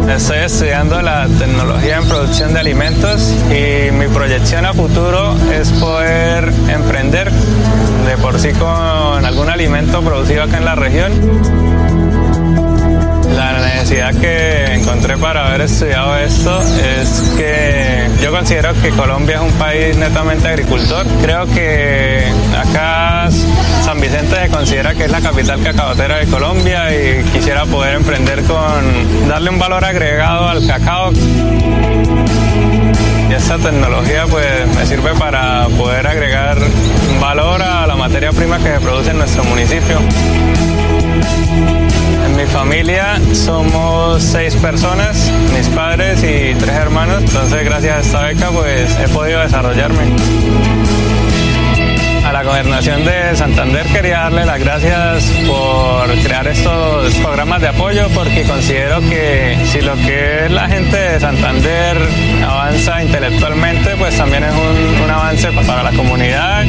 Estoy 0.10 0.38
estudiando 0.38 1.02
la 1.02 1.28
tecnología 1.40 1.98
en 1.98 2.08
producción 2.08 2.54
de 2.54 2.60
alimentos 2.60 3.34
y 3.52 3.92
mi 3.92 4.08
proyección 4.08 4.66
a 4.66 4.74
futuro 4.74 5.36
es 5.54 5.74
poder 5.74 6.46
emprender 6.70 7.30
de 7.30 8.18
por 8.22 8.40
sí 8.40 8.54
con 8.54 9.26
algún 9.26 9.50
alimento 9.50 10.02
producido 10.02 10.44
acá 10.44 10.58
en 10.58 10.66
la 10.66 10.76
región 10.76 11.75
necesidad 13.86 14.20
que 14.20 14.74
encontré 14.74 15.16
para 15.16 15.48
haber 15.48 15.62
estudiado 15.62 16.18
esto 16.18 16.60
es 16.60 17.34
que 17.38 18.10
yo 18.20 18.32
considero 18.32 18.74
que 18.82 18.90
Colombia 18.90 19.36
es 19.36 19.42
un 19.44 19.52
país 19.60 19.96
netamente 19.96 20.48
agricultor. 20.48 21.06
Creo 21.22 21.46
que 21.46 22.24
acá 22.58 23.30
San 23.84 24.02
Vicente 24.02 24.38
se 24.42 24.50
considera 24.50 24.96
que 24.96 25.06
es 25.06 25.12
la 25.12 25.22
capital 25.22 25.62
cacaotera 25.62 26.18
de 26.18 26.26
Colombia 26.26 26.90
y 26.96 27.24
quisiera 27.26 27.66
poder 27.66 27.98
emprender 27.98 28.42
con 28.46 29.28
darle 29.28 29.52
un 29.52 29.60
valor 29.60 29.86
agregado 29.86 30.50
al 30.50 30.66
cacao. 30.66 31.12
Y 33.30 33.34
esta 33.34 33.60
tecnología 33.60 34.26
pues 34.28 34.68
me 34.76 34.86
sirve 34.88 35.14
para 35.14 35.68
poder 35.78 36.08
agregar 36.08 36.58
valor 37.22 37.62
a 37.62 37.86
la 37.86 37.96
materia 37.96 38.32
prima 38.32 38.58
que 38.58 38.74
se 38.74 38.80
produce 38.80 39.12
en 39.12 39.20
nuestro 39.20 39.44
municipio. 39.44 40.00
Mi 42.36 42.46
familia 42.48 43.18
somos 43.34 44.22
seis 44.22 44.56
personas, 44.56 45.32
mis 45.56 45.68
padres 45.70 46.22
y 46.22 46.54
tres 46.56 46.76
hermanos, 46.76 47.24
entonces 47.24 47.64
gracias 47.64 47.96
a 47.96 48.00
esta 48.02 48.22
beca 48.24 48.50
pues 48.50 49.00
he 49.00 49.08
podido 49.08 49.40
desarrollarme. 49.40 50.04
A 52.26 52.34
la 52.34 52.44
gobernación 52.44 53.06
de 53.06 53.36
Santander 53.36 53.86
quería 53.86 54.20
darle 54.22 54.46
las 54.46 54.60
gracias 54.60 55.24
por 55.48 56.10
crear 56.24 56.48
estos 56.48 57.14
programas 57.16 57.62
de 57.62 57.68
apoyo 57.70 58.08
porque 58.14 58.44
considero 58.44 59.00
que 59.02 59.58
si 59.72 59.82
lo 59.82 59.96
que 59.96 60.46
es 60.46 60.52
la 60.52 60.68
gente 60.68 60.98
de 60.98 61.20
Santander 61.20 61.98
avanza 62.46 63.02
intelectualmente, 63.02 63.96
pues 63.98 64.18
también 64.18 64.44
es 64.44 64.54
un, 64.54 65.04
un 65.04 65.10
avance 65.10 65.52
para 65.52 65.84
la 65.84 65.92
comunidad. 65.92 66.66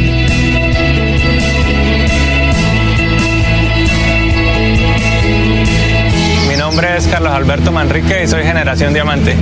Nombre 6.76 6.98
es 6.98 7.06
Carlos 7.06 7.32
Alberto 7.32 7.72
Manrique 7.72 8.24
y 8.24 8.28
soy 8.28 8.42
Generación 8.42 8.92
Diamante. 8.92 9.34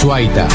Suaita. 0.00 0.48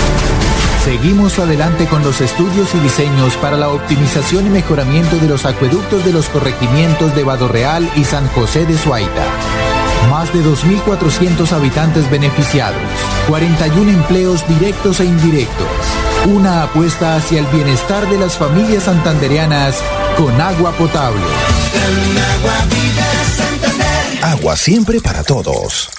Seguimos 0.83 1.37
adelante 1.37 1.85
con 1.85 2.03
los 2.03 2.19
estudios 2.19 2.73
y 2.73 2.79
diseños 2.79 3.37
para 3.37 3.57
la 3.57 3.69
optimización 3.69 4.47
y 4.47 4.49
mejoramiento 4.49 5.17
de 5.17 5.27
los 5.27 5.45
acueductos 5.45 6.03
de 6.03 6.13
los 6.13 6.27
corregimientos 6.29 7.15
de 7.15 7.25
Real 7.47 7.87
y 7.95 8.03
San 8.03 8.27
José 8.29 8.65
de 8.65 8.75
Suaita. 8.75 9.25
Más 10.09 10.33
de 10.33 10.39
2.400 10.39 11.51
habitantes 11.51 12.09
beneficiados, 12.09 12.81
41 13.27 13.91
empleos 13.91 14.47
directos 14.47 14.99
e 14.99 15.05
indirectos, 15.05 15.67
una 16.27 16.63
apuesta 16.63 17.15
hacia 17.15 17.39
el 17.39 17.45
bienestar 17.47 18.07
de 18.09 18.17
las 18.17 18.37
familias 18.37 18.83
santandereanas 18.83 19.81
con 20.17 20.39
agua 20.39 20.71
potable. 20.73 21.25
Agua 24.21 24.55
siempre 24.55 25.01
para 25.01 25.23
todos. 25.23 25.89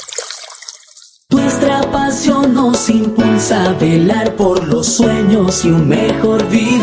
Nuestra 1.31 1.81
pasión 1.91 2.55
nos 2.55 2.89
impulsa 2.89 3.65
a 3.65 3.73
velar 3.73 4.37
por 4.37 4.69
los 4.69 4.87
sueños 4.87 5.65
y 5.65 5.71
un 5.71 5.89
mejor 5.89 6.47
vivir. 6.49 6.83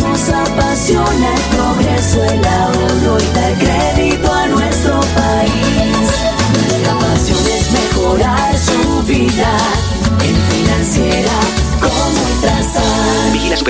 Nos 0.00 0.28
apasiona 0.28 1.34
el 1.34 1.40
progreso, 1.56 2.24
el 2.24 2.44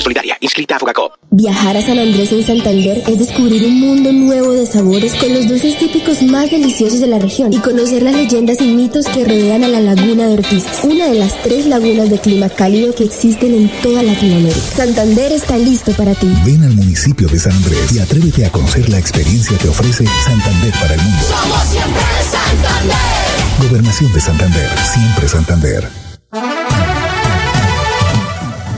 como 0.05 0.15
Ultrasan. 0.15 0.39
Vigila 0.41 0.79
Supersolidaria 0.79 1.15
Viajar 1.31 1.77
a 1.77 1.83
San 1.83 1.99
Andrés 1.99 2.31
en 2.33 2.45
Santander 2.45 3.03
es 3.09 3.19
descubrir 3.19 3.65
un 3.65 3.81
mundo 3.81 4.13
nuevo 4.13 4.53
de 4.53 4.67
sabores 4.67 5.15
con 5.15 5.33
los 5.33 5.49
dulces 5.49 5.77
típicos 5.79 6.23
más 6.23 6.51
deliciosos 6.51 7.01
de 7.01 7.09
la 7.09 7.19
región 7.19 7.53
y 7.53 7.59
conocer 7.59 8.03
las 8.03 8.15
leyendas 8.15 8.61
y 8.61 8.69
mitos 8.69 9.07
que 9.07 9.25
rodean 9.25 9.65
a 9.65 9.69
la 9.69 9.81
laguna 9.81 10.29
de 10.29 10.35
Ortiz, 10.35 10.65
una 10.85 11.07
de 11.07 11.15
las 11.15 11.43
tres 11.43 11.67
lagunas 11.67 12.09
de 12.11 12.19
clima 12.19 12.49
cálido 12.49 12.95
que 12.95 13.05
existen 13.05 13.55
en 13.55 13.69
toda 13.83 14.03
Latinoamérica. 14.03 14.61
Santander 14.77 15.33
está 15.33 15.59
listo 15.59 15.93
para 15.93 16.15
ti. 16.15 16.29
Ven 16.45 16.63
al 16.63 16.75
municipio 16.75 17.27
de 17.27 17.39
San 17.39 17.53
Andrés 17.53 17.93
y 17.93 17.99
atrévete 17.99 18.47
a 18.47 18.53
conocer 18.53 18.89
la 18.89 18.99
experiencia 18.99 19.59
que 19.59 19.69
ofrece 19.69 20.05
Santander 20.25 20.73
para 20.75 20.95
el 20.95 21.03
mundo. 21.03 21.25
Somos 21.27 21.65
siempre 21.65 22.03
Santander. 22.31 23.69
Gobernación 23.69 24.13
de 24.13 24.21
Santander, 24.21 24.71
siempre 24.93 25.29
Santander. 25.29 26.04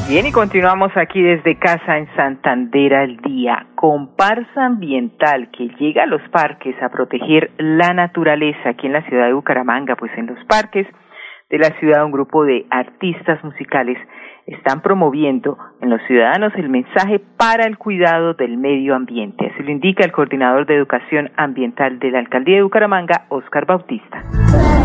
Bien, 0.09 0.25
y 0.25 0.31
continuamos 0.31 0.93
aquí 0.97 1.21
desde 1.21 1.59
casa 1.59 1.99
en 1.99 2.07
Santander 2.15 2.95
al 2.95 3.17
día. 3.17 3.67
Comparsa 3.75 4.67
ambiental 4.67 5.51
que 5.51 5.67
llega 5.81 6.05
a 6.05 6.07
los 6.07 6.23
parques 6.31 6.81
a 6.81 6.91
proteger 6.91 7.51
la 7.59 7.93
naturaleza 7.93 8.69
aquí 8.69 8.87
en 8.87 8.93
la 8.93 9.03
ciudad 9.09 9.27
de 9.27 9.33
Bucaramanga, 9.33 9.97
pues 9.97 10.13
en 10.17 10.27
los 10.27 10.39
parques 10.45 10.87
de 11.51 11.59
la 11.59 11.77
ciudad 11.81 12.05
un 12.05 12.13
grupo 12.13 12.45
de 12.45 12.67
artistas 12.71 13.43
musicales 13.43 13.99
están 14.47 14.81
promoviendo 14.81 15.59
en 15.81 15.91
los 15.91 16.01
ciudadanos 16.07 16.53
el 16.57 16.69
mensaje 16.69 17.21
para 17.37 17.67
el 17.67 17.79
cuidado 17.79 18.35
del 18.35 18.57
medio 18.57 18.95
ambiente. 18.95 19.51
Así 19.53 19.63
lo 19.63 19.71
indica 19.71 20.05
el 20.05 20.13
coordinador 20.13 20.67
de 20.67 20.77
educación 20.77 21.31
ambiental 21.37 21.99
de 21.99 22.11
la 22.11 22.21
alcaldía 22.21 22.57
de 22.57 22.63
Bucaramanga, 22.63 23.27
Oscar 23.29 23.67
Bautista. 23.67 24.23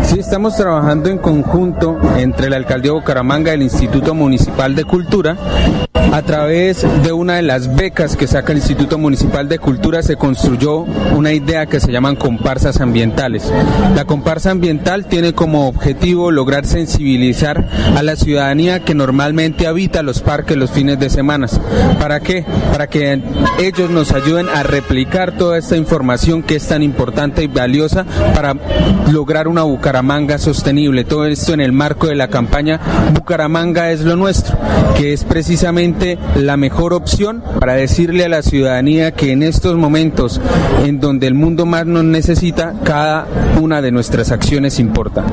Sí, 0.02 0.18
estamos 0.18 0.56
trabajando 0.56 1.08
en 1.08 1.18
conjunto 1.18 1.96
entre 2.18 2.50
la 2.50 2.56
alcaldía 2.56 2.92
de 2.92 2.98
Bucaramanga 2.98 3.52
y 3.52 3.54
el 3.54 3.62
Instituto 3.62 4.14
Municipal 4.14 4.74
de 4.74 4.84
Cultura. 4.84 5.36
A 6.10 6.22
través 6.22 6.86
de 7.02 7.12
una 7.12 7.36
de 7.36 7.42
las 7.42 7.74
becas 7.74 8.16
que 8.16 8.26
saca 8.26 8.52
el 8.52 8.58
Instituto 8.58 8.98
Municipal 8.98 9.48
de 9.48 9.58
Cultura 9.58 10.02
se 10.02 10.16
construyó 10.16 10.80
una 11.16 11.32
idea 11.32 11.66
que 11.66 11.80
se 11.80 11.90
llaman 11.90 12.16
comparsas 12.16 12.80
ambientales. 12.80 13.50
La 13.94 14.04
comparsa 14.04 14.50
ambiental 14.50 15.06
tiene 15.06 15.32
como 15.32 15.68
objetivo 15.68 16.30
lograr 16.30 16.66
sensibilizar 16.66 17.66
a 17.96 18.02
la 18.02 18.16
ciudadanía 18.16 18.80
que 18.80 18.94
normalmente 18.94 19.66
habita 19.66 20.02
los 20.02 20.20
parques 20.20 20.56
los 20.56 20.70
fines 20.70 20.98
de 20.98 21.08
semana. 21.08 21.46
¿Para 21.98 22.20
qué? 22.20 22.44
Para 22.72 22.88
que 22.88 23.20
ellos 23.58 23.90
nos 23.90 24.12
ayuden 24.12 24.48
a 24.48 24.62
replicar 24.62 25.32
toda 25.32 25.58
esta 25.58 25.76
información 25.76 26.42
que 26.42 26.56
es 26.56 26.68
tan 26.68 26.82
importante 26.82 27.42
y 27.42 27.46
valiosa 27.46 28.04
para 28.34 28.54
lograr 29.10 29.48
una 29.48 29.62
Bucaramanga 29.62 30.38
sostenible. 30.38 31.04
Todo 31.04 31.26
esto 31.26 31.54
en 31.54 31.60
el 31.60 31.72
marco 31.72 32.06
de 32.06 32.14
la 32.14 32.28
campaña 32.28 32.80
Bucaramanga 33.14 33.90
es 33.90 34.00
lo 34.02 34.16
nuestro, 34.16 34.58
que 34.96 35.12
es 35.12 35.24
precisamente 35.24 35.91
la 36.36 36.56
mejor 36.56 36.92
opción 36.92 37.42
para 37.60 37.74
decirle 37.74 38.24
a 38.24 38.28
la 38.28 38.42
ciudadanía 38.42 39.12
que 39.12 39.32
en 39.32 39.42
estos 39.42 39.76
momentos 39.76 40.40
en 40.84 41.00
donde 41.00 41.26
el 41.26 41.34
mundo 41.34 41.66
más 41.66 41.86
nos 41.86 42.04
necesita, 42.04 42.74
cada 42.84 43.26
una 43.60 43.82
de 43.82 43.92
nuestras 43.92 44.30
acciones 44.30 44.78
importa. 44.78 45.24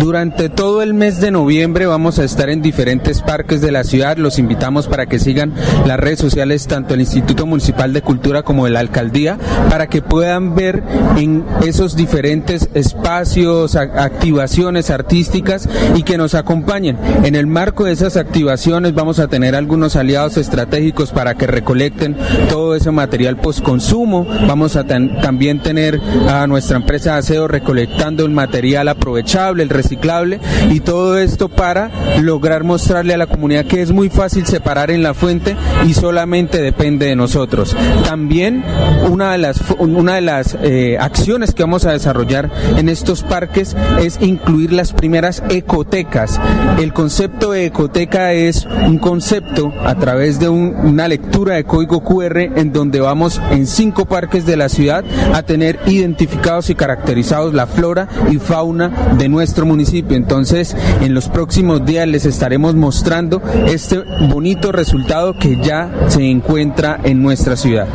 Durante 0.00 0.48
todo 0.48 0.82
el 0.82 0.94
mes 0.94 1.20
de 1.20 1.30
noviembre 1.30 1.86
vamos 1.86 2.18
a 2.18 2.24
estar 2.24 2.48
en 2.48 2.62
diferentes 2.62 3.20
parques 3.22 3.60
de 3.60 3.72
la 3.72 3.84
ciudad. 3.84 4.16
Los 4.16 4.38
invitamos 4.38 4.86
para 4.86 5.06
que 5.06 5.18
sigan 5.18 5.52
las 5.86 5.98
redes 5.98 6.18
sociales, 6.18 6.66
tanto 6.66 6.94
el 6.94 7.00
Instituto 7.00 7.46
Municipal 7.46 7.92
de 7.92 8.02
Cultura 8.02 8.42
como 8.42 8.64
de 8.64 8.70
la 8.70 8.80
Alcaldía, 8.80 9.38
para 9.68 9.88
que 9.88 10.02
puedan 10.02 10.54
ver 10.54 10.82
en 11.16 11.44
esos 11.64 11.96
diferentes 11.96 12.68
espacios, 12.74 13.76
activaciones 13.76 14.90
artísticas 14.90 15.68
y 15.94 16.02
que 16.02 16.18
nos 16.18 16.34
acompañen. 16.34 16.98
En 17.24 17.34
el 17.34 17.46
marco 17.46 17.84
de 17.84 17.92
esas 17.92 18.16
activaciones 18.16 18.94
vamos 18.94 19.18
a 19.18 19.28
tener 19.28 19.54
algunos 19.54 19.95
aliados 19.96 20.36
estratégicos 20.36 21.12
para 21.12 21.34
que 21.34 21.46
recolecten 21.46 22.16
todo 22.48 22.74
ese 22.74 22.90
material 22.90 23.36
postconsumo. 23.36 24.26
Vamos 24.46 24.76
a 24.76 24.84
también 24.84 25.60
tener 25.60 26.00
a 26.28 26.46
nuestra 26.46 26.76
empresa 26.76 27.12
de 27.12 27.18
aseo 27.18 27.48
recolectando 27.48 28.24
el 28.24 28.30
material 28.30 28.88
aprovechable, 28.88 29.62
el 29.62 29.68
reciclable 29.68 30.40
y 30.70 30.80
todo 30.80 31.18
esto 31.18 31.48
para 31.48 31.90
lograr 32.20 32.64
mostrarle 32.64 33.14
a 33.14 33.18
la 33.18 33.26
comunidad 33.26 33.64
que 33.64 33.82
es 33.82 33.92
muy 33.92 34.10
fácil 34.10 34.46
separar 34.46 34.90
en 34.90 35.02
la 35.02 35.14
fuente 35.14 35.56
y 35.86 35.94
solamente 35.94 36.60
depende 36.60 37.06
de 37.06 37.16
nosotros. 37.16 37.76
También 38.04 38.64
una 39.10 39.32
de 39.32 39.38
las, 39.38 39.60
una 39.78 40.16
de 40.16 40.20
las 40.20 40.56
eh, 40.62 40.96
acciones 41.00 41.54
que 41.54 41.62
vamos 41.62 41.84
a 41.84 41.92
desarrollar 41.92 42.50
en 42.76 42.88
estos 42.88 43.22
parques 43.22 43.76
es 44.00 44.18
incluir 44.20 44.72
las 44.72 44.92
primeras 44.92 45.42
ecotecas. 45.48 46.40
El 46.78 46.92
concepto 46.92 47.52
de 47.52 47.66
ecoteca 47.66 48.32
es 48.32 48.66
un 48.66 48.98
concepto 48.98 49.72
a 49.86 49.94
través 49.94 50.40
de 50.40 50.48
una 50.48 51.06
lectura 51.06 51.54
de 51.54 51.64
código 51.64 52.02
QR 52.02 52.38
en 52.38 52.72
donde 52.72 53.00
vamos 53.00 53.40
en 53.50 53.66
cinco 53.66 54.04
parques 54.06 54.44
de 54.44 54.56
la 54.56 54.68
ciudad 54.68 55.04
a 55.32 55.42
tener 55.44 55.78
identificados 55.86 56.70
y 56.70 56.74
caracterizados 56.74 57.54
la 57.54 57.66
flora 57.66 58.08
y 58.30 58.38
fauna 58.38 58.88
de 59.16 59.28
nuestro 59.28 59.64
municipio. 59.64 60.16
Entonces, 60.16 60.76
en 61.02 61.14
los 61.14 61.28
próximos 61.28 61.86
días 61.86 62.08
les 62.08 62.26
estaremos 62.26 62.74
mostrando 62.74 63.40
este 63.66 64.02
bonito 64.28 64.72
resultado 64.72 65.34
que 65.38 65.56
ya 65.56 65.88
se 66.08 66.28
encuentra 66.28 66.98
en 67.04 67.22
nuestra 67.22 67.54
ciudad. 67.54 67.86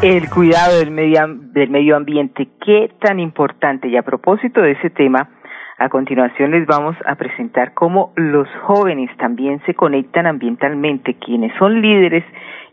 El 0.00 0.30
cuidado 0.30 0.78
del 0.78 0.92
medio, 0.92 1.26
del 1.52 1.70
medio 1.70 1.96
ambiente, 1.96 2.48
qué 2.64 2.88
tan 3.00 3.18
importante. 3.18 3.88
Y 3.88 3.96
a 3.96 4.02
propósito 4.02 4.60
de 4.60 4.72
ese 4.72 4.90
tema, 4.90 5.28
a 5.78 5.88
continuación 5.88 6.50
les 6.50 6.66
vamos 6.66 6.96
a 7.06 7.14
presentar 7.14 7.72
cómo 7.72 8.12
los 8.16 8.48
jóvenes 8.62 9.10
también 9.16 9.62
se 9.64 9.74
conectan 9.74 10.26
ambientalmente, 10.26 11.14
quienes 11.14 11.56
son 11.58 11.80
líderes 11.80 12.24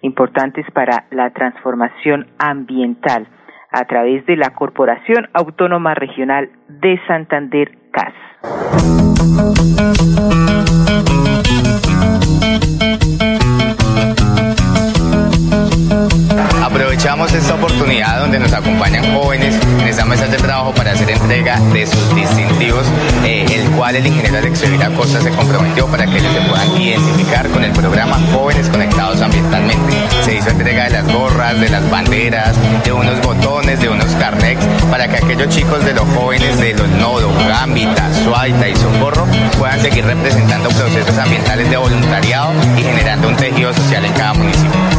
importantes 0.01 0.65
para 0.71 1.05
la 1.11 1.29
transformación 1.29 2.27
ambiental 2.39 3.27
a 3.71 3.85
través 3.85 4.25
de 4.25 4.37
la 4.37 4.51
Corporación 4.51 5.29
Autónoma 5.33 5.93
Regional 5.93 6.49
de 6.67 6.99
Santander, 7.07 7.77
CAS. 7.91 8.13
Aprovechamos 17.05 17.33
esta 17.33 17.53
oportunidad 17.53 18.19
donde 18.19 18.39
nos 18.39 18.51
acompañan 18.51 19.13
jóvenes 19.13 19.55
en 19.79 19.87
esta 19.87 20.05
mesa 20.05 20.25
de 20.25 20.37
trabajo 20.37 20.73
para 20.73 20.91
hacer 20.91 21.11
entrega 21.11 21.59
de 21.71 21.85
sus 21.85 22.15
distintivos, 22.15 22.83
eh, 23.23 23.45
el 23.47 23.69
cual 23.75 23.95
el 23.95 24.07
ingeniero 24.07 24.39
Alex 24.39 24.63
Costa 24.97 25.21
se 25.21 25.29
comprometió 25.29 25.85
para 25.85 26.07
que 26.07 26.17
ellos 26.17 26.33
se 26.33 26.41
puedan 26.49 26.81
identificar 26.81 27.47
con 27.49 27.63
el 27.63 27.71
programa 27.73 28.19
Jóvenes 28.33 28.67
Conectados 28.69 29.21
Ambientalmente. 29.21 29.93
Se 30.23 30.33
hizo 30.33 30.49
entrega 30.49 30.85
de 30.85 30.89
las 30.89 31.13
gorras, 31.13 31.59
de 31.61 31.69
las 31.69 31.87
banderas, 31.91 32.55
de 32.83 32.91
unos 32.91 33.21
botones, 33.21 33.79
de 33.79 33.89
unos 33.89 34.07
carnex, 34.15 34.65
para 34.89 35.07
que 35.07 35.17
aquellos 35.17 35.49
chicos 35.49 35.85
de 35.85 35.93
los 35.93 36.09
jóvenes 36.15 36.59
de 36.59 36.73
los 36.73 36.89
nodos, 36.89 37.31
Gambita, 37.47 38.11
Suaita 38.23 38.67
y 38.67 38.75
Socorro 38.75 39.27
puedan 39.59 39.79
seguir 39.79 40.05
representando 40.05 40.69
procesos 40.69 41.15
ambientales 41.19 41.69
de 41.69 41.77
voluntariado 41.77 42.51
y 42.75 42.81
generando 42.81 43.27
un 43.27 43.35
tejido 43.35 43.71
social 43.75 44.03
en 44.05 44.13
cada 44.13 44.33
municipio. 44.33 44.94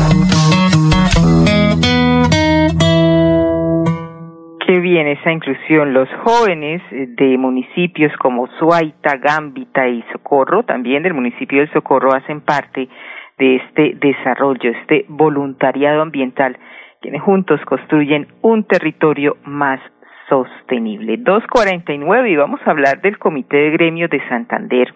Bien 4.86 5.08
esa 5.08 5.32
inclusión. 5.32 5.92
Los 5.92 6.08
jóvenes 6.22 6.80
de 6.92 7.36
municipios 7.36 8.12
como 8.18 8.46
Suaita, 8.58 9.16
Gambita 9.16 9.88
y 9.88 10.04
Socorro, 10.12 10.62
también 10.62 11.02
del 11.02 11.12
municipio 11.12 11.60
de 11.60 11.72
Socorro, 11.72 12.14
hacen 12.14 12.40
parte 12.40 12.88
de 13.36 13.56
este 13.56 13.96
desarrollo, 13.96 14.70
este 14.70 15.04
voluntariado 15.08 16.02
ambiental, 16.02 16.56
quienes 17.00 17.20
juntos 17.20 17.60
construyen 17.64 18.28
un 18.42 18.62
territorio 18.62 19.38
más 19.44 19.80
sostenible. 20.28 21.16
249 21.16 22.30
y 22.30 22.36
vamos 22.36 22.60
a 22.64 22.70
hablar 22.70 23.00
del 23.00 23.18
Comité 23.18 23.56
de 23.56 23.70
Gremios 23.70 24.08
de 24.08 24.22
Santander, 24.28 24.94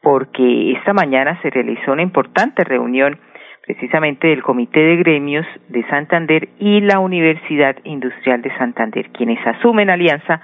porque 0.00 0.72
esta 0.78 0.92
mañana 0.92 1.40
se 1.42 1.50
realizó 1.50 1.90
una 1.90 2.02
importante 2.02 2.62
reunión 2.62 3.18
precisamente 3.66 4.28
del 4.28 4.42
Comité 4.42 4.80
de 4.80 4.96
Gremios 4.96 5.46
de 5.68 5.86
Santander 5.88 6.48
y 6.58 6.80
la 6.80 6.98
Universidad 6.98 7.76
Industrial 7.84 8.42
de 8.42 8.54
Santander, 8.58 9.10
quienes 9.10 9.44
asumen 9.46 9.90
alianza 9.90 10.40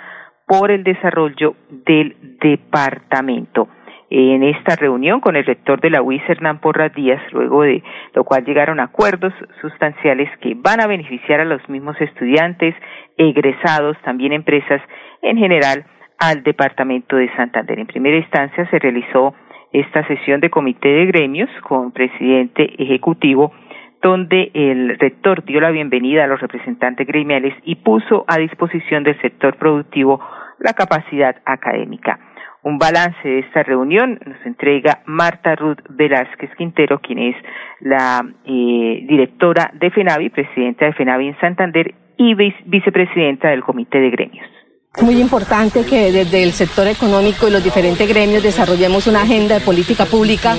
por 0.46 0.70
el 0.70 0.82
desarrollo 0.84 1.54
del 1.70 2.16
departamento. 2.40 3.68
En 4.12 4.42
esta 4.42 4.74
reunión 4.74 5.20
con 5.20 5.36
el 5.36 5.44
rector 5.44 5.80
de 5.80 5.90
la 5.90 6.02
UIS, 6.02 6.22
Hernán 6.28 6.60
Porras 6.60 6.92
Díaz, 6.94 7.22
luego 7.30 7.62
de 7.62 7.84
lo 8.14 8.24
cual 8.24 8.44
llegaron 8.44 8.80
acuerdos 8.80 9.32
sustanciales 9.60 10.28
que 10.40 10.54
van 10.56 10.80
a 10.80 10.88
beneficiar 10.88 11.38
a 11.38 11.44
los 11.44 11.66
mismos 11.68 12.00
estudiantes, 12.00 12.74
egresados, 13.16 13.96
también 14.02 14.32
empresas, 14.32 14.82
en 15.22 15.36
general, 15.36 15.84
al 16.18 16.42
departamento 16.42 17.16
de 17.16 17.32
Santander. 17.36 17.78
En 17.78 17.86
primera 17.86 18.16
instancia 18.16 18.68
se 18.68 18.78
realizó 18.80 19.34
esta 19.72 20.06
sesión 20.06 20.40
de 20.40 20.50
comité 20.50 20.88
de 20.88 21.06
gremios 21.06 21.50
con 21.62 21.92
presidente 21.92 22.74
ejecutivo 22.82 23.52
donde 24.02 24.50
el 24.54 24.98
rector 24.98 25.44
dio 25.44 25.60
la 25.60 25.70
bienvenida 25.70 26.24
a 26.24 26.26
los 26.26 26.40
representantes 26.40 27.06
gremiales 27.06 27.54
y 27.64 27.76
puso 27.76 28.24
a 28.26 28.38
disposición 28.38 29.04
del 29.04 29.20
sector 29.20 29.56
productivo 29.56 30.20
la 30.58 30.72
capacidad 30.72 31.36
académica. 31.44 32.18
un 32.62 32.76
balance 32.78 33.26
de 33.26 33.38
esta 33.38 33.62
reunión 33.62 34.20
nos 34.26 34.44
entrega 34.44 35.00
Marta 35.06 35.54
Ruth 35.56 35.80
Velázquez 35.88 36.50
Quintero, 36.56 36.98
quien 36.98 37.18
es 37.18 37.36
la 37.80 38.20
eh, 38.44 39.06
directora 39.08 39.70
de 39.72 39.90
FENAVI, 39.90 40.28
presidenta 40.28 40.84
de 40.84 40.92
FENAVI 40.92 41.28
en 41.28 41.40
Santander 41.40 41.94
y 42.18 42.34
vicepresidenta 42.34 43.48
del 43.48 43.62
Comité 43.62 43.98
de 43.98 44.10
Gremios. 44.10 44.59
Muy 44.98 45.20
importante 45.20 45.84
que 45.84 46.10
desde 46.10 46.42
el 46.42 46.52
sector 46.52 46.86
económico 46.88 47.46
y 47.46 47.52
los 47.52 47.62
diferentes 47.62 48.06
gremios 48.08 48.42
desarrollemos 48.42 49.06
una 49.06 49.22
agenda 49.22 49.54
de 49.54 49.64
política 49.64 50.04
pública 50.04 50.56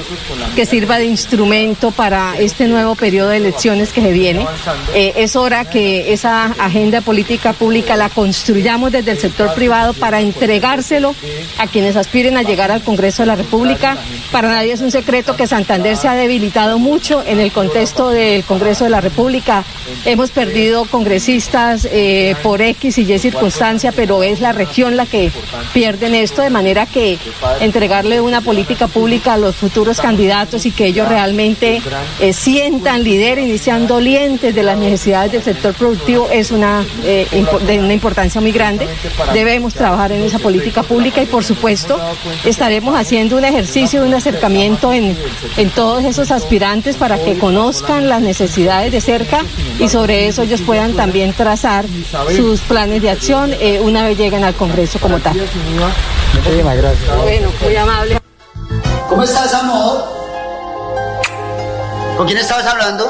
que 0.56 0.65
sirva 0.65 0.98
de 0.98 1.06
instrumento 1.06 1.91
para 1.91 2.36
este 2.39 2.67
nuevo 2.67 2.96
periodo 2.96 3.30
de 3.30 3.38
elecciones 3.38 3.91
que 3.91 4.02
se 4.02 4.13
viene. 4.13 4.48
Eh, 4.96 5.13
es 5.17 5.36
hora 5.36 5.65
que 5.65 6.13
esa 6.13 6.46
agenda 6.46 7.00
de 7.00 7.06
política 7.06 7.52
pública 7.52 7.98
la 7.98 8.08
construyamos 8.08 8.94
desde 8.94 9.12
el 9.12 9.20
sector 9.20 9.54
privado 9.54 9.94
para 9.94 10.22
entregárselo 10.22 11.13
a 11.60 11.67
quienes 11.67 11.98
aspiren 11.98 12.38
a 12.38 12.41
llegar 12.41 12.72
al 12.72 12.82
Congreso 12.82 13.24
de 13.24 13.28
la 13.28 13.36
República. 13.36 13.98
Para 14.32 14.48
nadie 14.48 14.72
es 14.72 14.82
un 14.82 14.91
secreto 14.91 15.36
que 15.36 15.46
Santander 15.46 15.98
se 15.98 16.08
ha 16.08 16.15
debilitado 16.15 16.80
mucho 16.80 17.22
en 17.28 17.41
el 17.41 17.52
contexto 17.52 18.10
del 18.10 18.46
Congreso 18.46 18.86
de 18.86 18.91
la 18.91 19.02
República. 19.02 19.65
Hemos 20.06 20.32
perdido 20.32 20.86
congresistas 20.86 21.86
eh, 21.91 22.34
por 22.41 22.62
X 22.62 22.98
y 22.98 23.13
Y 23.13 23.20
circunstancia, 23.20 23.91
pero 23.91 24.20
es 24.23 24.41
la 24.41 24.51
región 24.51 24.97
la 24.97 25.05
que 25.05 25.31
pierde 25.73 26.07
en 26.07 26.15
esto, 26.15 26.41
de 26.41 26.49
manera 26.49 26.86
que 26.86 27.17
entregarle 27.60 28.21
una 28.21 28.41
política 28.41 28.88
pública 28.88 29.34
a 29.34 29.38
los 29.38 29.55
futuros 29.55 29.99
candidatos 29.99 30.65
y 30.65 30.71
que 30.71 30.88
ellos 30.88 31.07
realmente 31.07 31.81
eh, 32.19 32.34
sientan, 32.34 33.03
lideren 33.03 33.49
y 33.49 33.57
sean 33.57 33.88
dolientes 33.88 34.53
de 34.53 34.63
las 34.63 34.77
necesidades 34.77 35.31
del 35.31 35.43
sector 35.43 35.73
productivo 35.73 36.27
es 36.31 36.51
una, 36.51 36.86
eh, 37.03 37.27
de 37.65 37.79
una 37.79 37.93
importancia 37.93 38.41
muy 38.41 38.51
grande. 38.51 38.88
Debemos 39.34 39.73
trabajar 39.73 40.12
en 40.12 40.23
esa 40.23 40.39
política 40.39 40.84
pública 40.84 41.21
y 41.21 41.25
por 41.25 41.43
supuesto 41.43 41.99
estaremos 42.45 42.95
haciendo 42.95 43.38
un 43.38 43.45
ejercicio 43.45 44.01
un 44.03 44.13
acercamiento 44.13 44.93
en, 44.93 45.17
en 45.57 45.69
todos 45.69 46.03
esos 46.03 46.31
aspirantes 46.31 46.95
para 46.95 47.17
que 47.23 47.38
conozcan 47.38 48.10
las 48.10 48.21
necesidades 48.21 48.91
de 48.91 49.01
cerca 49.01 49.43
y 49.79 49.89
sobre 49.89 50.27
eso 50.27 50.43
ellos 50.43 50.62
puedan 50.62 50.93
también 50.93 51.34
trazar 51.34 51.86
sus 52.36 52.62
planes 52.62 53.01
de 53.01 53.10
acción 53.10 53.53
eh, 53.60 53.79
una 53.81 54.03
vez 54.03 54.11
lleguen 54.15 54.43
al 54.43 54.56
Congreso 54.56 55.00
como 55.00 55.19
tal. 55.19 55.36
Muchísimas 55.36 56.78
gracias. 56.78 57.17
Bueno, 57.17 57.50
muy 57.62 57.76
amable. 57.76 58.19
¿Cómo 59.10 59.24
estás, 59.24 59.54
amor? 59.54 60.06
¿Con 62.17 62.26
quién 62.28 62.39
estabas 62.39 62.65
hablando? 62.65 63.06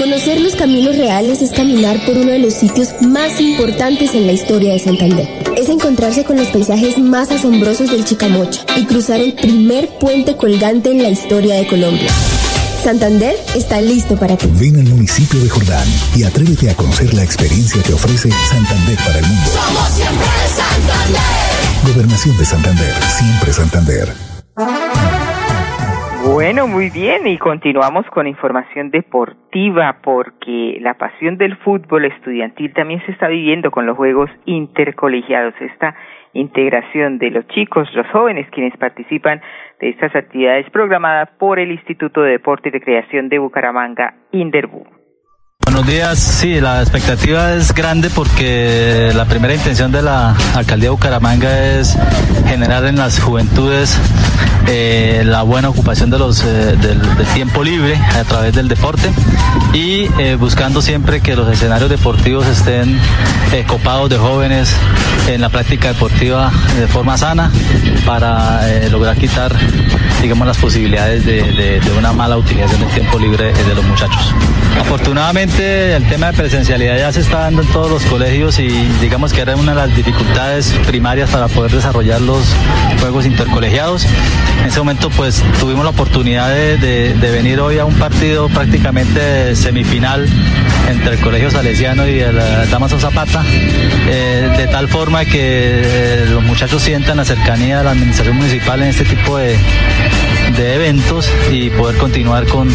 Conocer 0.09 0.41
los 0.41 0.55
caminos 0.55 0.97
reales 0.97 1.39
es 1.43 1.51
caminar 1.51 2.03
por 2.03 2.17
uno 2.17 2.31
de 2.31 2.39
los 2.39 2.55
sitios 2.55 2.99
más 3.01 3.39
importantes 3.39 4.15
en 4.15 4.25
la 4.25 4.31
historia 4.31 4.73
de 4.73 4.79
Santander. 4.79 5.29
Es 5.55 5.69
encontrarse 5.69 6.23
con 6.23 6.35
los 6.35 6.47
paisajes 6.47 6.97
más 6.97 7.29
asombrosos 7.29 7.91
del 7.91 8.05
Chicamocha 8.05 8.65
y 8.75 8.85
cruzar 8.85 9.19
el 9.19 9.33
primer 9.33 9.87
puente 9.99 10.35
colgante 10.35 10.89
en 10.89 11.03
la 11.03 11.09
historia 11.09 11.57
de 11.57 11.67
Colombia. 11.67 12.09
Santander 12.83 13.35
está 13.53 13.81
listo 13.81 14.15
para 14.15 14.35
ti. 14.35 14.47
Ven 14.53 14.77
al 14.77 14.85
municipio 14.85 15.39
de 15.43 15.49
Jordán 15.49 15.87
y 16.15 16.23
atrévete 16.23 16.71
a 16.71 16.75
conocer 16.75 17.13
la 17.13 17.23
experiencia 17.23 17.83
que 17.83 17.93
ofrece 17.93 18.31
Santander 18.49 18.97
para 19.05 19.19
el 19.19 19.27
mundo. 19.27 19.51
Somos 19.51 19.89
siempre 19.89 20.27
Santander. 20.57 21.93
Gobernación 21.93 22.35
de 22.35 22.45
Santander, 22.45 22.93
siempre 23.15 23.53
Santander. 23.53 24.38
Bueno, 26.41 26.67
muy 26.69 26.89
bien, 26.89 27.27
y 27.27 27.37
continuamos 27.37 28.05
con 28.11 28.25
información 28.25 28.91
deportiva 28.91 29.97
porque 30.01 30.77
la 30.79 30.93
pasión 30.93 31.37
del 31.37 31.57
fútbol 31.57 32.05
estudiantil 32.05 32.71
también 32.71 33.05
se 33.05 33.11
está 33.11 33.27
viviendo 33.27 33.71
con 33.71 33.85
los 33.85 33.97
Juegos 33.97 34.31
Intercolegiados, 34.45 35.53
esta 35.59 35.95
integración 36.31 37.17
de 37.17 37.31
los 37.31 37.45
chicos, 37.49 37.93
los 37.93 38.07
jóvenes 38.07 38.47
quienes 38.51 38.77
participan 38.77 39.41
de 39.81 39.89
estas 39.89 40.15
actividades 40.15 40.69
programadas 40.69 41.27
por 41.37 41.59
el 41.59 41.73
Instituto 41.73 42.21
de 42.21 42.31
Deporte 42.31 42.69
y 42.69 42.71
Recreación 42.71 43.27
de 43.27 43.39
Bucaramanga, 43.39 44.13
Inderbu. 44.31 44.98
Buenos 45.65 45.85
días, 45.85 46.19
sí, 46.19 46.59
la 46.59 46.81
expectativa 46.81 47.53
es 47.53 47.73
grande 47.73 48.09
porque 48.09 49.11
la 49.13 49.25
primera 49.25 49.53
intención 49.53 49.91
de 49.91 50.01
la 50.01 50.35
alcaldía 50.55 50.87
de 50.87 50.91
Bucaramanga 50.91 51.79
es 51.79 51.95
generar 52.47 52.85
en 52.85 52.95
las 52.95 53.19
juventudes 53.19 53.95
eh, 54.67 55.23
la 55.25 55.43
buena 55.43 55.69
ocupación 55.69 56.09
de 56.09 56.19
los, 56.19 56.43
eh, 56.43 56.75
del, 56.75 56.99
tiempo 57.33 57.63
libre 57.63 57.95
a 57.95 58.23
través 58.23 58.53
del 58.53 58.67
deporte 58.67 59.09
y 59.73 60.09
eh, 60.19 60.35
buscando 60.39 60.81
siempre 60.81 61.21
que 61.21 61.35
los 61.35 61.47
escenarios 61.51 61.89
deportivos 61.89 62.47
estén 62.47 62.99
copados 63.67 64.09
de 64.09 64.17
jóvenes 64.17 64.75
en 65.27 65.41
la 65.41 65.49
práctica 65.49 65.87
deportiva 65.89 66.51
de 66.79 66.87
forma 66.87 67.17
sana 67.17 67.51
para 68.05 68.61
lograr 68.89 69.17
quitar 69.17 69.51
digamos 70.21 70.47
las 70.47 70.57
posibilidades 70.57 71.25
de, 71.25 71.41
de 71.79 71.91
una 71.97 72.13
mala 72.13 72.37
utilización 72.37 72.81
del 72.81 72.89
tiempo 72.91 73.17
libre 73.17 73.51
de 73.51 73.75
los 73.75 73.83
muchachos. 73.85 74.33
Afortunadamente 74.79 75.48
el 75.57 76.07
tema 76.07 76.27
de 76.27 76.33
presencialidad 76.33 76.97
ya 76.97 77.11
se 77.11 77.21
está 77.21 77.39
dando 77.39 77.61
en 77.61 77.67
todos 77.69 77.89
los 77.89 78.03
colegios 78.03 78.59
y 78.59 78.67
digamos 79.01 79.33
que 79.33 79.41
era 79.41 79.55
una 79.55 79.73
de 79.73 79.87
las 79.87 79.95
dificultades 79.95 80.73
primarias 80.85 81.29
para 81.29 81.47
poder 81.47 81.71
desarrollar 81.71 82.21
los 82.21 82.43
juegos 82.99 83.25
intercolegiados. 83.25 84.05
En 84.61 84.67
ese 84.67 84.79
momento 84.79 85.09
pues 85.09 85.43
tuvimos 85.59 85.83
la 85.83 85.91
oportunidad 85.91 86.49
de, 86.49 87.15
venir 87.19 87.59
hoy 87.59 87.79
a 87.79 87.85
un 87.85 87.95
partido 87.95 88.49
prácticamente 88.49 89.55
semifinal 89.55 90.27
entre 90.89 91.15
el 91.15 91.19
Colegio 91.19 91.51
Salesiano 91.51 92.07
y 92.07 92.19
el 92.19 92.37
eh, 92.37 92.67
Damaso 92.69 92.99
Zapata, 92.99 93.43
eh, 93.45 94.49
de 94.57 94.67
tal 94.67 94.87
forma 94.87 95.25
que 95.25 95.33
eh, 95.83 96.25
los 96.29 96.43
muchachos 96.43 96.81
sientan 96.81 97.17
la 97.17 97.25
cercanía 97.25 97.79
de 97.79 97.83
la 97.83 97.91
administración 97.91 98.37
municipal 98.37 98.81
en 98.81 98.89
este 98.89 99.05
tipo 99.05 99.37
de, 99.37 99.57
de 100.59 100.75
eventos 100.75 101.23
y 101.53 101.69
poder 101.69 101.97
continuar 101.97 102.43
con, 102.51 102.67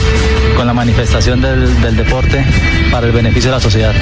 con 0.56 0.66
la 0.66 0.72
manifestación 0.72 1.42
del, 1.42 1.68
del 1.82 1.96
deporte 1.96 2.40
para 2.90 3.06
el 3.06 3.12
beneficio 3.12 3.50
de 3.50 3.56
la 3.56 3.60
sociedad. 3.60 3.92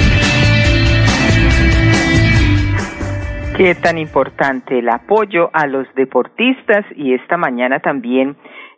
Qué 3.57 3.75
tan 3.75 3.97
importante 3.97 4.79
el 4.79 4.87
apoyo 4.87 5.49
a 5.51 5.67
los 5.67 5.85
deportistas 5.95 6.85
y 6.95 7.13
esta 7.13 7.35
mañana 7.35 7.79
también 7.79 8.37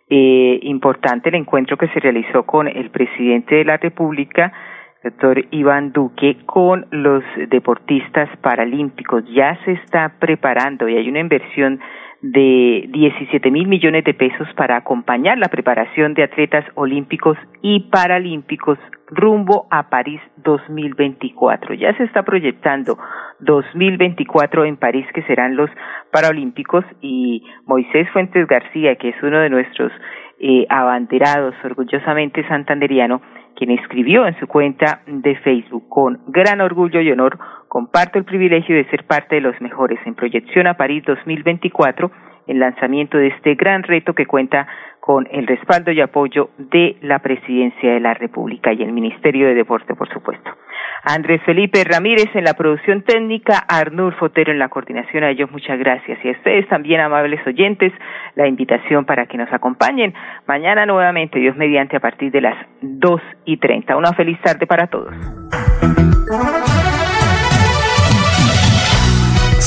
eh, 0.10 0.60
importante 0.63 1.30
el 1.30 1.36
encuentro 1.36 1.78
que 1.78 1.88
se 1.89 2.00
realizó 2.00 2.44
con 2.44 2.68
el 2.68 2.89
presidente 2.89 3.56
de 3.56 3.65
la 3.65 3.78
República, 3.78 4.52
doctor 5.04 5.46
Iván 5.52 5.91
Duque, 5.91 6.38
con 6.48 6.88
los 6.89 7.24
deportistas 7.50 8.28
paralímpicos. 8.41 9.24
Ya 9.32 9.56
se 9.65 9.74
está 9.74 10.13
preparando 10.18 10.89
y 10.89 10.98
hay 10.98 11.08
una 11.10 11.20
inversión 11.20 11.80
de 12.32 12.90
17 12.92 13.52
mil 13.52 13.68
millones 13.68 14.04
de 14.04 14.16
pesos 14.16 14.48
para 14.58 14.78
acompañar 14.78 15.38
la 15.38 15.50
preparación 15.50 16.16
de 16.16 16.24
atletas 16.24 16.66
olímpicos 16.74 17.38
y 17.62 17.82
paralímpicos 17.92 18.80
rumbo 19.08 19.68
a 19.70 19.90
París 19.90 20.20
2024. 20.38 21.76
Ya 21.76 21.96
se 21.98 22.04
está 22.04 22.24
proyectando 22.24 22.98
2024 23.42 24.66
en 24.66 24.78
París, 24.78 25.06
que 25.14 25.22
serán 25.24 25.56
los 25.56 25.70
Paralímpicos, 26.12 26.84
y 27.00 27.44
Moisés 27.68 28.10
Fuentes 28.12 28.48
García, 28.48 28.96
que 28.96 29.10
es 29.10 29.16
uno 29.22 29.40
de 29.40 29.52
nuestros 29.52 29.92
eh, 30.40 30.66
abanderados, 30.70 31.54
orgullosamente 31.64 32.48
santanderiano, 32.48 33.22
quien 33.56 33.70
escribió 33.70 34.26
en 34.26 34.38
su 34.40 34.48
cuenta 34.48 35.02
de 35.06 35.36
Facebook, 35.38 35.88
con 35.90 36.22
gran 36.28 36.60
orgullo 36.60 37.02
y 37.02 37.12
honor, 37.12 37.38
comparto 37.76 38.18
el 38.18 38.24
privilegio 38.24 38.74
de 38.74 38.86
ser 38.86 39.04
parte 39.04 39.36
de 39.36 39.42
los 39.42 39.60
mejores 39.60 40.00
en 40.06 40.16
proyección 40.16 40.66
a 40.66 40.76
París 40.76 41.04
2024, 41.06 42.10
el 42.48 42.60
lanzamiento 42.60 43.18
de 43.18 43.28
este 43.28 43.56
gran 43.56 43.84
reto 43.84 44.14
que 44.14 44.26
cuenta 44.26 44.66
con 45.02 45.28
el 45.30 45.46
respaldo 45.46 45.92
y 45.92 46.00
apoyo 46.00 46.52
de 46.58 46.96
la 47.02 47.20
Presidencia 47.20 47.92
de 47.92 48.00
la 48.00 48.14
República 48.14 48.72
y 48.72 48.82
el 48.82 48.94
Ministerio 48.94 49.48
de 49.48 49.56
Deporte, 49.56 49.94
por 49.94 50.08
supuesto. 50.08 50.52
Andrés 51.04 51.42
Felipe 51.46 51.84
Ramírez 51.84 52.34
en 52.34 52.46
la 52.46 52.54
producción 52.54 53.02
técnica, 53.02 53.66
Arnur 53.68 54.16
Fotero 54.16 54.54
en 54.54 54.60
la 54.60 54.70
coordinación. 54.70 55.26
A 55.26 55.32
ellos 55.32 55.52
muchas 55.52 55.78
gracias. 55.78 56.18
Y 56.24 56.30
a 56.30 56.32
ustedes 56.32 56.70
también, 56.70 57.02
amables 57.02 57.46
oyentes, 57.46 57.92
la 58.36 58.48
invitación 58.48 59.04
para 59.04 59.26
que 59.26 59.38
nos 59.38 59.52
acompañen 59.52 60.14
mañana 60.48 60.86
nuevamente, 60.86 61.40
Dios 61.40 61.58
mediante, 61.58 61.98
a 61.98 62.00
partir 62.00 62.32
de 62.32 62.40
las 62.40 62.56
dos 62.82 63.22
y 63.44 63.58
treinta. 63.58 63.98
Una 63.98 64.14
feliz 64.14 64.40
tarde 64.42 64.66
para 64.66 64.88
todos. 64.88 65.14